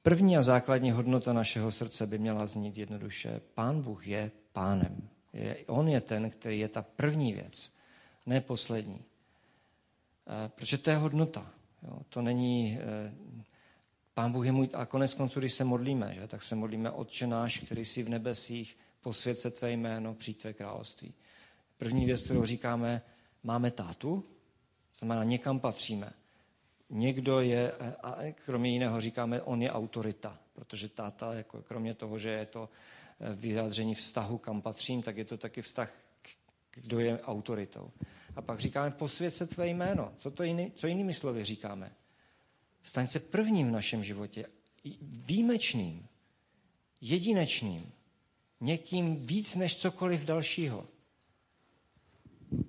První 0.09 0.37
a 0.37 0.43
základní 0.43 0.91
hodnota 0.91 1.33
našeho 1.33 1.71
srdce 1.71 2.07
by 2.07 2.19
měla 2.19 2.47
znít 2.47 2.79
jednoduše. 2.79 3.41
Pán 3.55 3.83
Bůh 3.83 4.07
je 4.07 4.31
pánem. 4.53 5.09
Je, 5.33 5.57
on 5.67 5.89
je 5.89 6.01
ten, 6.01 6.31
který 6.31 6.59
je 6.59 6.69
ta 6.69 6.83
první 6.83 7.33
věc, 7.33 7.73
ne 8.27 8.41
poslední. 8.41 9.05
Eh, 10.27 10.49
protože 10.49 10.79
to 10.79 10.91
je 10.91 10.97
hodnota. 10.97 11.51
To 12.09 12.23
není... 12.23 12.79
Eh, 12.81 13.15
Pán 14.15 14.33
Bůh 14.33 14.47
je 14.47 14.53
můj... 14.53 14.69
A 14.75 14.87
konec 14.87 15.15
konců, 15.15 15.41
když 15.41 15.53
se 15.53 15.65
modlíme, 15.65 16.15
že, 16.15 16.27
tak 16.27 16.43
se 16.43 16.55
modlíme 16.55 16.91
Otče 16.91 17.27
náš, 17.27 17.59
který 17.59 17.85
jsi 17.85 18.03
v 18.03 18.09
nebesích, 18.09 18.77
posvěd 19.01 19.41
se 19.41 19.51
tvé 19.51 19.73
jméno, 19.73 20.15
přijď 20.15 20.41
tvé 20.41 20.53
království. 20.53 21.15
První 21.77 22.07
věc, 22.07 22.23
kterou 22.23 22.45
říkáme, 22.45 23.03
máme 23.43 23.71
tátu, 23.71 24.25
znamená 24.99 25.25
někam 25.25 25.61
patříme. 25.61 26.13
Někdo 26.91 27.41
je, 27.41 27.73
a 28.03 28.17
kromě 28.45 28.71
jiného 28.71 29.01
říkáme, 29.01 29.43
on 29.43 29.63
je 29.63 29.73
autorita, 29.73 30.39
protože 30.53 30.89
táta, 30.89 31.35
jako 31.35 31.63
kromě 31.63 31.95
toho, 31.95 32.19
že 32.19 32.31
je 32.31 32.47
to 32.47 32.69
eh, 33.21 33.35
vyjádření 33.35 33.95
vztahu, 33.95 34.39
kam 34.39 34.63
patřím, 34.63 35.03
tak 35.03 35.17
je 35.17 35.25
to 35.25 35.37
taky 35.37 35.63
vztah, 35.63 35.93
kdo 36.75 37.01
je 37.01 37.21
autoritou. 37.21 37.91
A 38.37 38.43
pak 38.43 38.61
říkáme, 38.61 38.91
posvěd 38.91 39.37
se 39.37 39.47
tvé 39.47 39.67
jméno. 39.69 40.13
Co, 40.19 40.31
to 40.31 40.43
jiný, 40.43 40.73
co 40.75 40.87
jinými 40.87 41.15
slovy 41.15 41.45
říkáme? 41.45 41.93
Staň 42.83 43.07
se 43.07 43.21
prvním 43.21 43.69
v 43.69 43.73
našem 43.73 44.05
životě, 44.05 44.47
výjimečným, 45.03 46.09
jedinečným, 47.01 47.93
někým 48.61 49.27
víc 49.27 49.55
než 49.55 49.77
cokoliv 49.77 50.25
dalšího. 50.25 50.87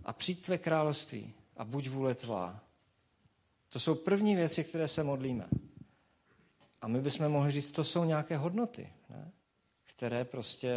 A 0.03 0.13
přijď 0.13 0.41
tvé 0.45 0.57
království 0.57 1.33
a 1.57 1.65
buď 1.65 1.89
vůle 1.89 2.15
tvá. 2.15 2.68
To 3.69 3.79
jsou 3.79 3.95
první 3.95 4.35
věci, 4.35 4.63
které 4.63 4.87
se 4.87 5.03
modlíme. 5.03 5.45
A 6.81 6.87
my 6.87 7.01
bychom 7.01 7.29
mohli 7.29 7.51
říct, 7.51 7.71
to 7.71 7.83
jsou 7.83 8.03
nějaké 8.03 8.37
hodnoty, 8.37 8.93
ne? 9.09 9.31
které 9.85 10.25
prostě, 10.25 10.69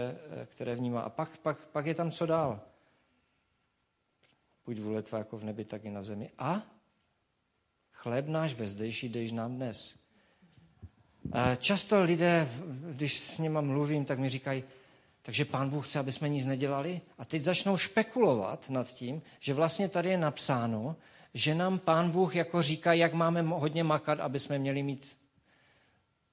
eh, 0.42 0.46
které 0.46 0.74
vnímá. 0.74 1.00
A 1.00 1.10
pak, 1.10 1.38
pak, 1.38 1.66
pak 1.66 1.86
je 1.86 1.94
tam 1.94 2.10
co 2.10 2.26
dál. 2.26 2.60
Buď 4.66 4.78
vůle 4.78 5.02
tvá 5.02 5.18
jako 5.18 5.38
v 5.38 5.44
nebi, 5.44 5.64
tak 5.64 5.84
i 5.84 5.90
na 5.90 6.02
zemi. 6.02 6.30
A 6.38 6.62
chléb 7.92 8.28
náš 8.28 8.54
ve 8.54 8.68
zdejší 8.68 9.08
dejš 9.08 9.32
nám 9.32 9.56
dnes. 9.56 9.98
A 11.32 11.54
často 11.54 12.00
lidé, 12.00 12.48
když 12.90 13.18
s 13.18 13.38
nimi 13.38 13.58
mluvím, 13.60 14.04
tak 14.04 14.18
mi 14.18 14.30
říkají, 14.30 14.64
takže 15.22 15.44
pán 15.44 15.70
Bůh 15.70 15.88
chce, 15.88 15.98
aby 15.98 16.12
jsme 16.12 16.28
nic 16.28 16.46
nedělali. 16.46 17.00
A 17.18 17.24
teď 17.24 17.42
začnou 17.42 17.76
špekulovat 17.76 18.70
nad 18.70 18.94
tím, 18.94 19.22
že 19.40 19.54
vlastně 19.54 19.88
tady 19.88 20.08
je 20.08 20.18
napsáno, 20.18 20.96
že 21.34 21.54
nám 21.54 21.78
pán 21.78 22.10
Bůh 22.10 22.36
jako 22.36 22.62
říká, 22.62 22.92
jak 22.92 23.12
máme 23.12 23.42
hodně 23.42 23.84
makat, 23.84 24.20
aby 24.20 24.38
jsme 24.38 24.58
měli 24.58 24.82
mít, 24.82 25.06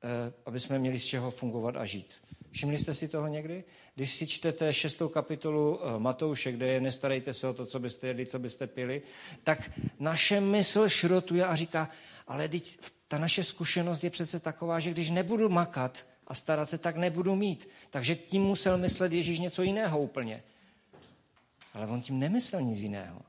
eh, 0.03 0.33
aby 0.45 0.59
jsme 0.59 0.79
měli 0.79 0.99
z 0.99 1.05
čeho 1.05 1.31
fungovat 1.31 1.75
a 1.75 1.85
žít. 1.85 2.13
Všimli 2.51 2.77
jste 2.77 2.93
si 2.93 3.07
toho 3.07 3.27
někdy? 3.27 3.63
Když 3.95 4.13
si 4.13 4.27
čtete 4.27 4.73
šestou 4.73 5.09
kapitolu 5.09 5.79
eh, 5.81 5.99
Matouše, 5.99 6.51
kde 6.51 6.67
je 6.67 6.81
nestarejte 6.81 7.33
se 7.33 7.47
o 7.47 7.53
to, 7.53 7.65
co 7.65 7.79
byste 7.79 8.07
jedli, 8.07 8.25
co 8.25 8.39
byste 8.39 8.67
pili, 8.67 9.01
tak 9.43 9.71
naše 9.99 10.41
mysl 10.41 10.89
šrotuje 10.89 11.45
a 11.45 11.55
říká, 11.55 11.89
ale 12.27 12.47
teď 12.49 12.79
ta 13.07 13.17
naše 13.17 13.43
zkušenost 13.43 14.03
je 14.03 14.09
přece 14.09 14.39
taková, 14.39 14.79
že 14.79 14.91
když 14.91 15.09
nebudu 15.09 15.49
makat 15.49 16.05
a 16.27 16.33
starat 16.35 16.69
se, 16.69 16.77
tak 16.77 16.95
nebudu 16.95 17.35
mít. 17.35 17.69
Takže 17.89 18.15
tím 18.15 18.41
musel 18.41 18.77
myslet 18.77 19.11
Ježíš 19.11 19.39
něco 19.39 19.63
jiného 19.63 19.99
úplně. 19.99 20.43
Ale 21.73 21.87
on 21.87 22.01
tím 22.01 22.19
nemyslel 22.19 22.61
nic 22.61 22.79
jiného. 22.79 23.21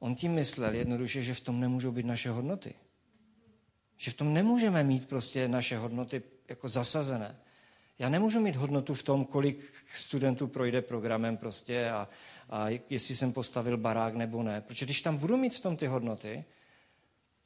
On 0.00 0.14
tím 0.14 0.32
myslel 0.32 0.74
jednoduše, 0.74 1.22
že 1.22 1.34
v 1.34 1.40
tom 1.40 1.60
nemůžou 1.60 1.92
být 1.92 2.06
naše 2.06 2.30
hodnoty. 2.30 2.74
Že 3.96 4.10
v 4.10 4.14
tom 4.14 4.34
nemůžeme 4.34 4.82
mít 4.82 5.08
prostě 5.08 5.48
naše 5.48 5.78
hodnoty 5.78 6.22
jako 6.48 6.68
zasazené. 6.68 7.36
Já 7.98 8.08
nemůžu 8.08 8.40
mít 8.40 8.56
hodnotu 8.56 8.94
v 8.94 9.02
tom, 9.02 9.24
kolik 9.24 9.72
studentů 9.96 10.46
projde 10.46 10.82
programem 10.82 11.36
prostě 11.36 11.90
a, 11.90 12.08
a 12.50 12.68
jestli 12.90 13.16
jsem 13.16 13.32
postavil 13.32 13.76
barák 13.76 14.14
nebo 14.14 14.42
ne. 14.42 14.60
Protože 14.60 14.86
když 14.86 15.02
tam 15.02 15.16
budu 15.16 15.36
mít 15.36 15.54
v 15.54 15.60
tom 15.60 15.76
ty 15.76 15.86
hodnoty, 15.86 16.44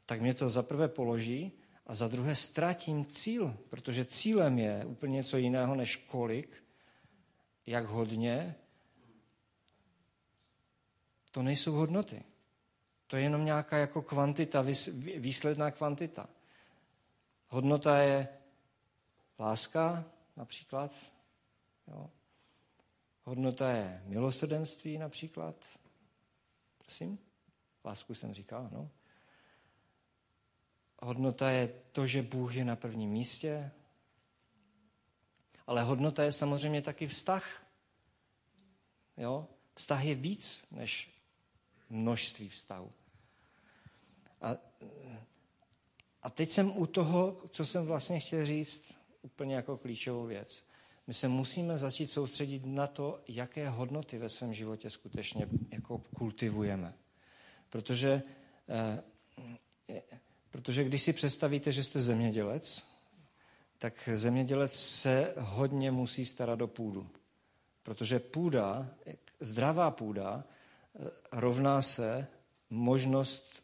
tak 0.07 0.21
mě 0.21 0.35
to 0.35 0.51
za 0.51 0.63
prvé 0.63 0.89
položí 0.89 1.53
a 1.87 1.95
za 1.95 2.09
druhé 2.09 2.35
ztratím 2.35 3.07
cíl, 3.07 3.57
protože 3.71 4.05
cílem 4.05 4.59
je 4.59 4.85
úplně 4.85 5.13
něco 5.13 5.37
jiného 5.37 5.75
než 5.75 5.97
kolik, 5.97 6.65
jak 7.67 7.85
hodně. 7.85 8.55
To 11.31 11.43
nejsou 11.43 11.73
hodnoty. 11.73 12.23
To 13.15 13.19
je 13.19 13.25
jenom 13.25 13.45
nějaká 13.45 13.77
jako 13.77 14.03
kvantita, 14.03 14.65
výsledná 15.17 15.71
kvantita. 15.71 16.29
Hodnota 17.49 17.99
je 17.99 18.29
láska 19.39 20.05
například. 20.37 20.93
Jo. 21.89 22.11
Hodnota 23.25 23.71
je 23.71 24.03
milosrdenství 24.07 24.99
například. 24.99 25.55
Prosím? 26.79 27.19
Lásku 27.85 28.15
jsem 28.15 28.35
říkal, 28.35 28.69
no. 28.73 28.91
Hodnota 31.03 31.51
je 31.51 31.69
to, 31.93 32.07
že 32.07 32.23
Bůh 32.23 32.55
je 32.55 32.65
na 32.65 32.77
prvním 32.77 33.11
místě, 33.11 33.71
ale 35.67 35.83
hodnota 35.83 36.23
je 36.23 36.33
samozřejmě 36.33 36.83
taky 36.83 37.07
vztah. 37.07 37.67
Jo? 39.17 39.49
Vztah 39.75 40.05
je 40.05 40.15
víc 40.15 40.65
než 40.71 41.21
množství 41.91 42.49
vztahů. 42.49 42.93
A, 44.45 44.57
a 46.23 46.31
teď 46.31 46.51
jsem 46.51 46.77
u 46.77 46.87
toho, 46.87 47.37
co 47.51 47.67
jsem 47.67 47.87
vlastně 47.87 48.21
chtěl 48.21 48.47
říct, 48.47 48.95
úplně 49.23 49.55
jako 49.55 49.77
klíčovou 49.77 50.27
věc. 50.27 50.65
My 51.07 51.15
se 51.15 51.29
musíme 51.29 51.79
začít 51.79 52.07
soustředit 52.07 52.67
na 52.67 52.87
to, 52.87 53.21
jaké 53.29 53.69
hodnoty 53.69 54.19
ve 54.19 54.29
svém 54.29 54.55
životě 54.55 54.91
skutečně 54.91 55.49
jako 55.71 55.99
kultivujeme. 55.99 56.95
Protože, 57.71 58.23
eh, 59.89 60.03
protože 60.51 60.85
když 60.85 61.03
si 61.03 61.13
představíte, 61.13 61.73
že 61.73 61.85
jste 61.85 62.01
zemědělec, 62.01 62.83
tak 63.79 64.09
zemědělec 64.15 64.73
se 64.73 65.35
hodně 65.39 65.91
musí 65.91 66.27
starat 66.27 66.61
o 66.61 66.67
půdu. 66.67 67.11
Protože 67.83 68.19
půda, 68.19 68.89
zdravá 69.41 69.91
půda, 69.91 70.45
eh, 70.45 71.11
rovná 71.33 71.83
se 71.83 72.27
možnost 72.71 73.64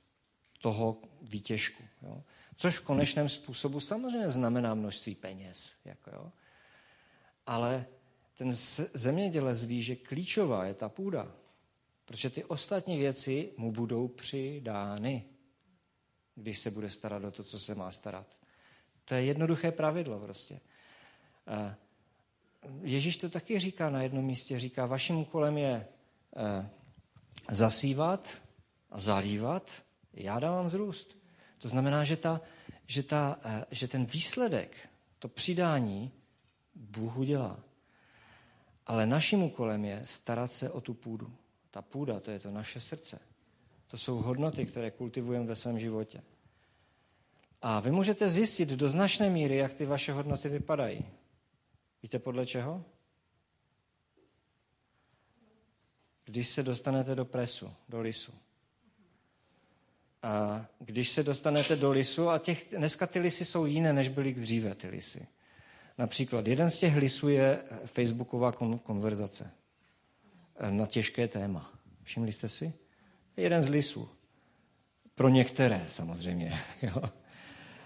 toho 0.60 1.02
výtěžku. 1.22 1.82
Jo? 2.02 2.22
Což 2.56 2.78
v 2.78 2.84
konečném 2.84 3.28
způsobu 3.28 3.80
samozřejmě 3.80 4.30
znamená 4.30 4.74
množství 4.74 5.14
peněz. 5.14 5.72
Jako 5.84 6.10
jo? 6.10 6.32
Ale 7.46 7.86
ten 8.38 8.52
zemědělec 8.94 9.64
ví, 9.64 9.82
že 9.82 9.96
klíčová 9.96 10.64
je 10.64 10.74
ta 10.74 10.88
půda, 10.88 11.32
protože 12.04 12.30
ty 12.30 12.44
ostatní 12.44 12.98
věci 12.98 13.52
mu 13.56 13.72
budou 13.72 14.08
přidány, 14.08 15.24
když 16.34 16.58
se 16.58 16.70
bude 16.70 16.90
starat 16.90 17.24
o 17.24 17.30
to, 17.30 17.44
co 17.44 17.58
se 17.58 17.74
má 17.74 17.90
starat. 17.90 18.26
To 19.04 19.14
je 19.14 19.24
jednoduché 19.24 19.72
pravidlo 19.72 20.20
prostě. 20.20 20.60
Ježíš 22.82 23.16
to 23.16 23.28
taky 23.28 23.58
říká 23.58 23.90
na 23.90 24.02
jednom 24.02 24.24
místě. 24.24 24.60
Říká, 24.60 24.86
vaším 24.86 25.16
úkolem 25.16 25.58
je 25.58 25.86
eh, 26.36 26.70
zasívat 27.50 28.42
a 28.90 29.00
zalívat, 29.00 29.82
já 30.12 30.38
dávám 30.38 30.70
zrůst. 30.70 31.18
To 31.58 31.68
znamená, 31.68 32.04
že, 32.04 32.16
ta, 32.16 32.40
že, 32.86 33.02
ta, 33.02 33.40
eh, 33.44 33.64
že 33.70 33.88
ten 33.88 34.04
výsledek, 34.04 34.88
to 35.18 35.28
přidání, 35.28 36.12
Bůh 36.74 37.16
udělá. 37.16 37.60
Ale 38.86 39.06
naším 39.06 39.42
úkolem 39.42 39.84
je 39.84 40.02
starat 40.04 40.52
se 40.52 40.70
o 40.70 40.80
tu 40.80 40.94
půdu. 40.94 41.32
Ta 41.70 41.82
půda, 41.82 42.20
to 42.20 42.30
je 42.30 42.38
to 42.38 42.50
naše 42.50 42.80
srdce. 42.80 43.18
To 43.86 43.98
jsou 43.98 44.16
hodnoty, 44.16 44.66
které 44.66 44.90
kultivujeme 44.90 45.46
ve 45.46 45.56
svém 45.56 45.78
životě. 45.78 46.22
A 47.62 47.80
vy 47.80 47.90
můžete 47.90 48.28
zjistit 48.28 48.68
do 48.68 48.88
značné 48.88 49.30
míry, 49.30 49.56
jak 49.56 49.74
ty 49.74 49.86
vaše 49.86 50.12
hodnoty 50.12 50.48
vypadají. 50.48 51.04
Víte 52.02 52.18
podle 52.18 52.46
čeho? 52.46 52.84
Když 56.24 56.48
se 56.48 56.62
dostanete 56.62 57.14
do 57.14 57.24
presu, 57.24 57.72
do 57.88 58.00
lisu. 58.00 58.32
A 60.22 60.66
když 60.78 61.10
se 61.10 61.22
dostanete 61.22 61.76
do 61.76 61.90
lisu, 61.90 62.28
a 62.28 62.38
těch, 62.38 62.66
dneska 62.76 63.06
ty 63.06 63.18
lisy 63.18 63.44
jsou 63.44 63.66
jiné, 63.66 63.92
než 63.92 64.08
byly 64.08 64.34
dříve 64.34 64.74
ty 64.74 64.88
lisy. 64.88 65.26
Například 65.98 66.46
jeden 66.46 66.70
z 66.70 66.78
těch 66.78 66.96
lisů 66.96 67.28
je 67.28 67.62
facebooková 67.84 68.52
kon- 68.52 68.78
konverzace 68.78 69.50
na 70.70 70.86
těžké 70.86 71.28
téma. 71.28 71.72
Všimli 72.02 72.32
jste 72.32 72.48
si? 72.48 72.72
Jeden 73.36 73.62
z 73.62 73.68
lisů. 73.68 74.08
Pro 75.14 75.28
některé 75.28 75.84
samozřejmě. 75.88 76.58
Jo. 76.82 77.02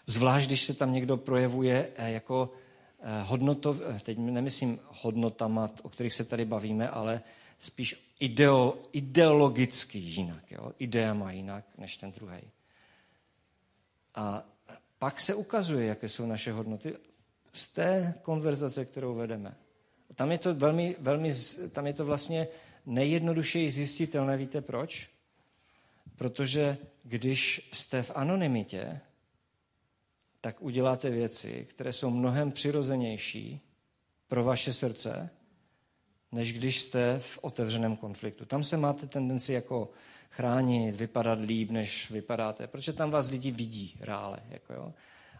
Zvlášť, 0.07 0.47
když 0.47 0.65
se 0.65 0.75
tam 0.75 0.93
někdo 0.93 1.17
projevuje 1.17 1.89
eh, 1.97 2.11
jako 2.11 2.53
eh, 3.01 3.23
hodnotov, 3.23 3.81
teď 4.03 4.19
nemyslím 4.19 4.81
hodnotama, 4.87 5.71
o 5.83 5.89
kterých 5.89 6.15
se 6.15 6.25
tady 6.25 6.45
bavíme, 6.45 6.89
ale 6.89 7.23
spíš 7.59 8.04
ideo, 8.21 8.79
ideologicky 8.93 9.99
jinak, 9.99 10.51
jo? 10.51 10.73
ideama 10.79 11.33
jinak 11.33 11.65
než 11.79 11.97
ten 11.97 12.13
druhý. 12.13 12.41
A 14.15 14.45
pak 14.99 15.21
se 15.21 15.35
ukazuje, 15.35 15.87
jaké 15.87 16.09
jsou 16.09 16.27
naše 16.27 16.53
hodnoty 16.53 16.97
z 17.53 17.69
té 17.69 18.15
konverzace, 18.23 18.85
kterou 18.85 19.15
vedeme. 19.15 19.57
Tam 20.15 20.33
je 20.33 20.39
to, 20.39 20.55
velmi, 20.55 20.97
velmi, 20.99 21.33
tam 21.73 21.87
je 21.87 21.93
to 21.93 22.05
vlastně 22.05 22.49
nejjednodušeji 22.87 23.71
zjistitelné. 23.71 24.37
Víte 24.37 24.61
proč? 24.61 25.11
Protože 26.17 26.79
když 27.03 27.71
jste 27.73 28.03
v 28.03 28.13
anonymitě, 28.15 29.01
tak 30.41 30.63
uděláte 30.63 31.11
věci, 31.11 31.67
které 31.71 31.93
jsou 31.93 32.11
mnohem 32.11 32.53
přirozenější 32.53 33.61
pro 34.29 34.45
vaše 34.45 34.73
srdce, 34.73 35.31
než 36.35 36.53
když 36.53 36.81
jste 36.81 37.19
v 37.19 37.39
otevřeném 37.43 37.97
konfliktu. 37.97 38.45
Tam 38.45 38.65
se 38.65 38.77
máte 38.77 39.07
tendenci 39.07 39.53
jako 39.53 39.91
chránit, 40.31 40.97
vypadat 40.97 41.39
líp, 41.39 41.71
než 41.71 42.11
vypadáte, 42.11 42.67
protože 42.67 42.93
tam 42.93 43.11
vás 43.11 43.31
lidi 43.31 43.51
vidí 43.51 43.97
reále. 44.01 44.39
Jako 44.49 44.73
jo. 44.75 44.93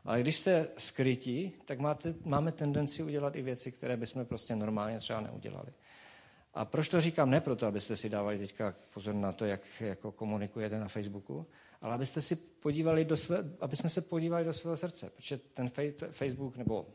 Ale 0.05 0.21
když 0.21 0.37
jste 0.37 0.69
skryti, 0.79 1.53
tak 1.65 1.79
máte, 1.79 2.15
máme 2.25 2.53
tendenci 2.53 3.03
udělat 3.03 3.37
i 3.37 3.43
věci, 3.43 3.73
které 3.73 3.97
bychom 3.97 4.25
prostě 4.27 4.57
normálně 4.57 4.99
třeba 4.99 5.21
neudělali. 5.21 5.73
A 6.55 6.65
proč 6.65 6.89
to 6.89 7.01
říkám? 7.01 7.31
Ne 7.31 7.41
proto, 7.41 7.67
abyste 7.67 7.97
si 7.97 8.09
dávali 8.09 8.39
teďka 8.39 8.75
pozor 8.95 9.15
na 9.15 9.33
to, 9.33 9.45
jak 9.45 9.61
jako 9.81 10.13
komunikujete 10.13 10.79
na 10.79 10.89
Facebooku, 10.89 11.47
ale 11.81 11.95
abyste 11.95 12.23
si 12.23 12.37
podívali 12.37 13.05
do 13.05 13.17
své, 13.17 13.39
aby 13.61 13.77
jsme 13.77 13.91
se 13.91 14.01
podívali 14.01 14.45
do 14.45 14.53
svého 14.53 14.77
srdce. 14.77 15.11
Protože 15.17 15.39
ten 15.55 15.71
Facebook 16.11 16.57
nebo 16.57 16.87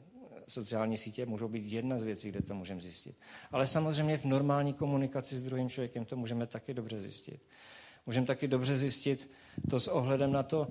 sociální 0.50 0.98
sítě 0.98 1.26
můžou 1.26 1.48
být 1.48 1.66
jedna 1.66 2.00
z 2.00 2.04
věcí, 2.04 2.30
kde 2.30 2.42
to 2.42 2.56
můžeme 2.56 2.82
zjistit. 2.82 3.16
Ale 3.52 3.68
samozřejmě 3.68 4.18
v 4.18 4.26
normální 4.26 4.74
komunikaci 4.74 5.38
s 5.38 5.42
druhým 5.42 5.70
člověkem 5.70 6.06
to 6.06 6.16
můžeme 6.16 6.48
taky 6.48 6.74
dobře 6.74 7.02
zjistit. 7.02 7.42
Můžeme 8.06 8.28
taky 8.28 8.48
dobře 8.48 8.78
zjistit 8.78 9.32
to 9.70 9.80
s 9.80 9.88
ohledem 9.88 10.32
na 10.32 10.44
to, 10.44 10.68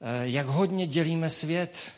eh, 0.00 0.28
jak 0.28 0.46
hodně 0.46 0.86
dělíme 0.86 1.30
svět. 1.30 1.92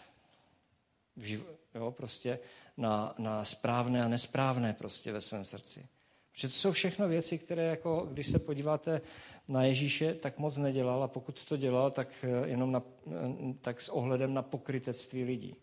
Jo, 1.74 1.90
prostě 1.90 2.38
na, 2.76 3.14
na 3.18 3.44
správné 3.44 4.04
a 4.04 4.08
nesprávné 4.08 4.72
prostě 4.72 5.12
ve 5.12 5.20
svém 5.20 5.44
srdci. 5.44 5.86
Protože 6.32 6.48
to 6.48 6.54
jsou 6.54 6.72
všechno 6.72 7.08
věci, 7.08 7.38
které, 7.38 7.62
jako, 7.62 8.08
když 8.12 8.26
se 8.26 8.38
podíváte 8.38 9.00
na 9.48 9.64
Ježíše, 9.64 10.14
tak 10.14 10.38
moc 10.38 10.56
nedělal 10.56 11.02
a 11.02 11.08
pokud 11.08 11.44
to 11.44 11.56
dělal, 11.56 11.90
tak 11.90 12.08
eh, 12.22 12.48
jenom 12.48 12.72
na, 12.72 12.82
eh, 13.06 13.12
tak 13.60 13.82
s 13.82 13.88
ohledem 13.88 14.34
na 14.34 14.42
pokrytectví 14.42 15.24
lidí. 15.24 15.56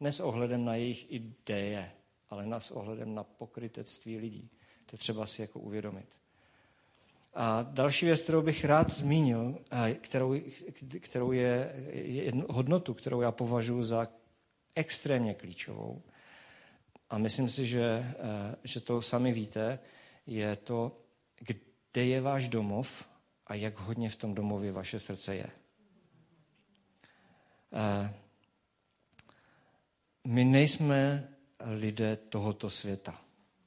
Ne 0.00 0.12
s 0.12 0.20
ohledem 0.20 0.64
na 0.64 0.74
jejich 0.74 1.12
ideje, 1.12 1.92
ale 2.30 2.46
na 2.46 2.60
s 2.60 2.70
ohledem 2.70 3.14
na 3.14 3.24
pokrytectví 3.24 4.18
lidí. 4.18 4.50
To 4.86 4.96
třeba 4.96 5.26
si 5.26 5.42
jako 5.42 5.60
uvědomit. 5.60 6.06
A 7.34 7.62
další 7.62 8.06
věc, 8.06 8.20
kterou 8.20 8.42
bych 8.42 8.64
rád 8.64 8.90
zmínil, 8.90 9.58
kterou, 10.00 10.34
kterou 11.00 11.32
je, 11.32 11.74
je 11.92 12.24
jednu 12.24 12.46
hodnotu, 12.50 12.94
kterou 12.94 13.20
já 13.20 13.32
považuji 13.32 13.84
za 13.84 14.08
extrémně 14.74 15.34
klíčovou, 15.34 16.02
a 17.10 17.18
myslím 17.18 17.48
si, 17.48 17.66
že, 17.66 17.84
eh, 17.84 18.56
že 18.64 18.80
to 18.80 19.02
sami 19.02 19.32
víte, 19.32 19.78
je 20.26 20.56
to, 20.56 20.92
kde 21.40 22.04
je 22.04 22.20
váš 22.20 22.48
domov 22.48 23.08
a 23.46 23.54
jak 23.54 23.78
hodně 23.78 24.10
v 24.10 24.16
tom 24.16 24.34
domově 24.34 24.72
vaše 24.72 25.00
srdce 25.00 25.36
je. 25.36 25.46
My 30.26 30.44
nejsme 30.44 31.28
lidé 31.60 32.16
tohoto 32.16 32.70
světa. 32.70 33.20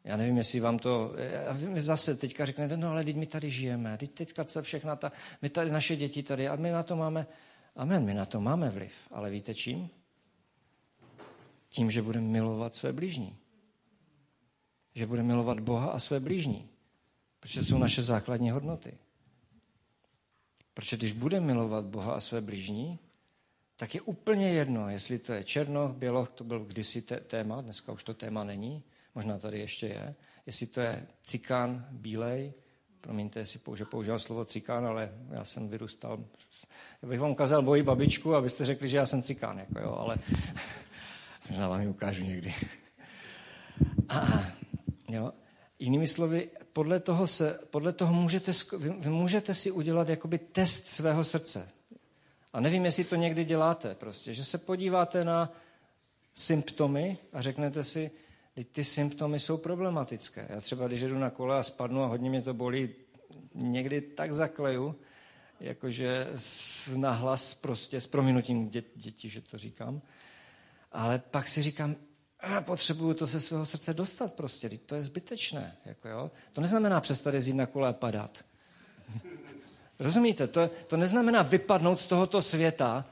Já 0.04 0.18
nevím, 0.18 0.38
jestli 0.38 0.60
vám 0.60 0.80
to... 0.80 1.14
Vy 1.52 1.82
zase 1.82 2.16
teďka 2.16 2.46
řeknete, 2.46 2.78
no 2.78 2.90
ale 2.90 3.04
teď 3.04 3.16
my 3.16 3.26
tady 3.26 3.52
žijeme, 3.52 3.98
teď 3.98 4.12
teďka 4.12 4.44
se 4.44 4.62
všechna 4.62 4.96
ta... 4.96 5.12
My 5.42 5.50
tady, 5.50 5.72
naše 5.72 5.96
děti 5.96 6.24
tady, 6.24 6.48
a 6.48 6.56
my 6.56 6.72
na 6.72 6.84
to 6.84 6.96
máme... 6.96 7.28
Amen, 7.76 8.06
my 8.06 8.14
na 8.14 8.26
to 8.26 8.42
máme 8.42 8.70
vliv. 8.70 8.94
Ale 9.12 9.30
víte 9.30 9.56
čím? 9.56 9.90
Tím, 11.70 11.92
že 11.92 12.02
budeme 12.02 12.28
milovat 12.28 12.76
své 12.76 12.94
blížní. 12.94 13.38
Že 14.96 15.06
budeme 15.08 15.28
milovat 15.28 15.60
Boha 15.60 15.88
a 15.92 16.00
své 16.00 16.20
blížní. 16.20 16.70
Protože 17.40 17.60
to 17.60 17.66
jsou 17.66 17.78
naše 17.78 18.04
základní 18.04 18.52
hodnoty. 18.52 18.98
Protože 20.74 20.98
když 20.98 21.12
budeme 21.12 21.46
milovat 21.46 21.86
Boha 21.86 22.14
a 22.14 22.20
své 22.20 22.42
blížní, 22.42 23.00
tak 23.80 23.96
je 23.96 24.02
úplně 24.02 24.50
jedno, 24.50 24.90
jestli 24.90 25.20
to 25.20 25.34
je 25.34 25.44
černoch, 25.44 25.92
běloch, 25.92 26.32
to 26.32 26.44
byl 26.44 26.60
kdysi 26.60 27.02
téma, 27.02 27.62
dneska 27.62 27.92
už 27.92 28.04
to 28.04 28.14
téma 28.14 28.44
není, 28.44 28.84
možná 29.16 29.40
tady 29.40 29.60
ještě 29.60 29.88
je, 29.88 30.16
jestli 30.46 30.68
to 30.68 30.82
je 30.82 31.08
cikán, 31.24 31.88
bílej, 31.92 32.54
promiňte, 33.02 33.40
jestli 33.40 33.60
použil, 33.60 33.86
používám 33.86 34.20
slovo 34.20 34.46
cikán, 34.46 34.86
ale 34.86 35.12
já 35.32 35.44
jsem 35.44 35.70
vyrůstal, 35.70 36.24
já 37.02 37.10
bych 37.10 37.20
vám 37.20 37.32
ukázal 37.32 37.62
moji 37.62 37.84
babičku, 37.84 38.36
abyste 38.36 38.66
řekli, 38.66 38.90
že 38.90 38.98
já 38.98 39.06
jsem 39.06 39.24
cikán, 39.24 39.60
jako 39.60 39.80
jo, 39.80 39.96
ale 40.00 40.16
možná 41.50 41.68
vám 41.68 41.82
ji 41.82 41.88
ukážu 41.88 42.24
někdy. 42.24 42.54
A, 44.10 44.48
jo. 45.10 45.34
Jinými 45.80 46.08
slovy, 46.08 46.50
podle 46.74 47.00
toho, 47.00 47.28
se, 47.28 47.60
podle 47.72 47.94
toho 47.94 48.14
můžete, 48.14 48.52
vy, 48.78 48.90
vy 48.90 49.10
můžete 49.10 49.54
si 49.54 49.72
udělat 49.72 50.10
jakoby 50.10 50.38
test 50.38 50.92
svého 50.92 51.24
srdce. 51.24 51.79
A 52.54 52.60
nevím, 52.60 52.86
jestli 52.86 53.04
to 53.04 53.16
někdy 53.16 53.46
děláte, 53.46 53.96
prostě, 53.96 54.34
že 54.34 54.46
se 54.46 54.58
podíváte 54.58 55.24
na 55.24 55.54
symptomy 56.34 57.18
a 57.34 57.42
řeknete 57.42 57.84
si, 57.84 58.12
ty 58.72 58.84
symptomy 58.84 59.40
jsou 59.40 59.58
problematické. 59.58 60.48
Já 60.50 60.62
třeba, 60.62 60.88
když 60.88 61.02
jdu 61.02 61.20
na 61.20 61.30
kole 61.30 61.58
a 61.58 61.64
spadnu 61.64 62.04
a 62.04 62.08
hodně 62.08 62.30
mě 62.30 62.42
to 62.42 62.54
bolí, 62.54 62.90
někdy 63.54 64.02
tak 64.02 64.34
zakleju, 64.34 64.96
jakože 65.60 66.28
nahlas 66.96 67.54
prostě 67.54 68.02
s 68.02 68.08
prominutím 68.08 68.70
dě, 68.70 68.84
dětí, 68.96 69.30
že 69.30 69.42
to 69.42 69.58
říkám. 69.58 70.02
Ale 70.92 71.20
pak 71.20 71.48
si 71.48 71.64
říkám, 71.64 71.96
a 72.40 72.62
potřebuju 72.62 73.14
to 73.14 73.26
ze 73.26 73.42
svého 73.42 73.66
srdce 73.66 73.94
dostat 73.94 74.34
prostě, 74.34 74.70
to 74.70 74.96
je 74.96 75.04
zbytečné. 75.04 75.78
Jako 75.86 76.08
jo. 76.08 76.32
To 76.54 76.62
neznamená 76.62 77.02
přestat 77.02 77.34
jezdit 77.34 77.54
na 77.54 77.66
kole 77.66 77.90
a 77.90 77.94
padat. 77.94 78.46
Rozumíte? 80.00 80.48
To, 80.48 80.70
to 80.88 80.98
neznamená 80.98 81.42
vypadnout 81.42 82.02
z 82.02 82.08
tohoto 82.08 82.42
světa, 82.42 83.06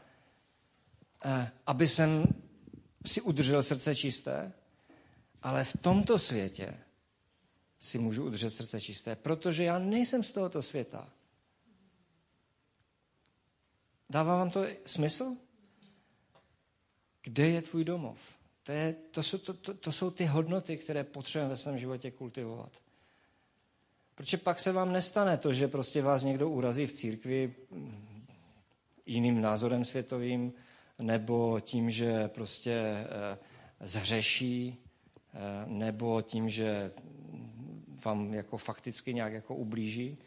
eh, 1.25 1.51
aby 1.65 1.87
jsem 1.87 2.23
si 3.05 3.21
udržel 3.21 3.63
srdce 3.63 3.95
čisté, 3.95 4.53
ale 5.41 5.63
v 5.63 5.77
tomto 5.81 6.19
světě 6.19 6.77
si 7.79 7.99
můžu 7.99 8.25
udržet 8.25 8.49
srdce 8.49 8.81
čisté, 8.81 9.15
protože 9.15 9.63
já 9.63 9.79
nejsem 9.79 10.23
z 10.23 10.31
tohoto 10.31 10.61
světa. 10.61 11.09
Dává 14.09 14.37
vám 14.37 14.49
to 14.49 14.65
smysl? 14.85 15.35
Kde 17.21 17.49
je 17.49 17.61
tvůj 17.61 17.83
domov? 17.83 18.37
To, 18.63 18.71
je, 18.71 18.95
to, 19.11 19.23
jsou, 19.23 19.37
to, 19.37 19.53
to, 19.53 19.73
to 19.73 19.91
jsou 19.91 20.11
ty 20.11 20.25
hodnoty, 20.25 20.77
které 20.77 21.03
potřebujeme 21.03 21.49
ve 21.49 21.57
svém 21.57 21.77
životě 21.77 22.11
kultivovat. 22.11 22.71
Protože 24.17 24.37
pak 24.37 24.59
se 24.59 24.71
vám 24.71 24.93
nestane 24.93 25.37
to, 25.37 25.53
že 25.53 25.67
prostě 25.67 26.01
vás 26.01 26.23
někdo 26.23 26.49
urazí 26.49 26.87
v 26.87 26.93
církvi 26.93 27.55
jiným 29.05 29.41
názorem 29.41 29.85
světovým, 29.85 30.53
nebo 30.99 31.59
tím, 31.59 31.89
že 31.89 32.27
prostě 32.27 32.71
eh, 32.71 33.37
zhřeší, 33.81 34.77
eh, 35.33 35.39
nebo 35.65 36.21
tím, 36.21 36.49
že 36.49 36.91
vám 38.05 38.33
jako 38.33 38.57
fakticky 38.57 39.13
nějak 39.13 39.33
jako 39.33 39.55
ublíží. 39.55 40.17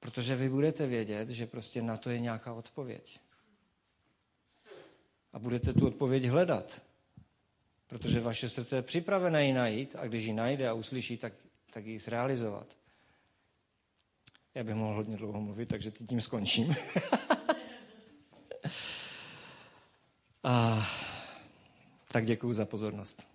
Protože 0.00 0.36
vy 0.36 0.48
budete 0.48 0.86
vědět, 0.86 1.30
že 1.30 1.46
prostě 1.46 1.82
na 1.82 1.96
to 1.96 2.10
je 2.10 2.20
nějaká 2.20 2.52
odpověď. 2.52 3.20
A 5.32 5.38
budete 5.38 5.72
tu 5.72 5.86
odpověď 5.86 6.24
hledat. 6.24 6.82
Protože 7.86 8.20
vaše 8.20 8.48
srdce 8.48 8.76
je 8.76 8.82
připravené 8.82 9.46
ji 9.46 9.52
najít 9.52 9.96
a 9.98 10.06
když 10.06 10.24
ji 10.24 10.32
najde 10.32 10.68
a 10.68 10.72
uslyší, 10.72 11.16
tak 11.16 11.32
tak 11.72 11.86
ji 11.86 11.98
zrealizovat. 11.98 12.66
Já 14.54 14.64
bych 14.64 14.74
mohl 14.74 14.94
hodně 14.94 15.16
dlouho 15.16 15.40
mluvit, 15.40 15.68
takže 15.68 15.90
tím 15.90 16.20
skončím. 16.20 16.74
a, 20.44 20.86
tak 22.08 22.24
děkuji 22.24 22.54
za 22.54 22.64
pozornost. 22.64 23.31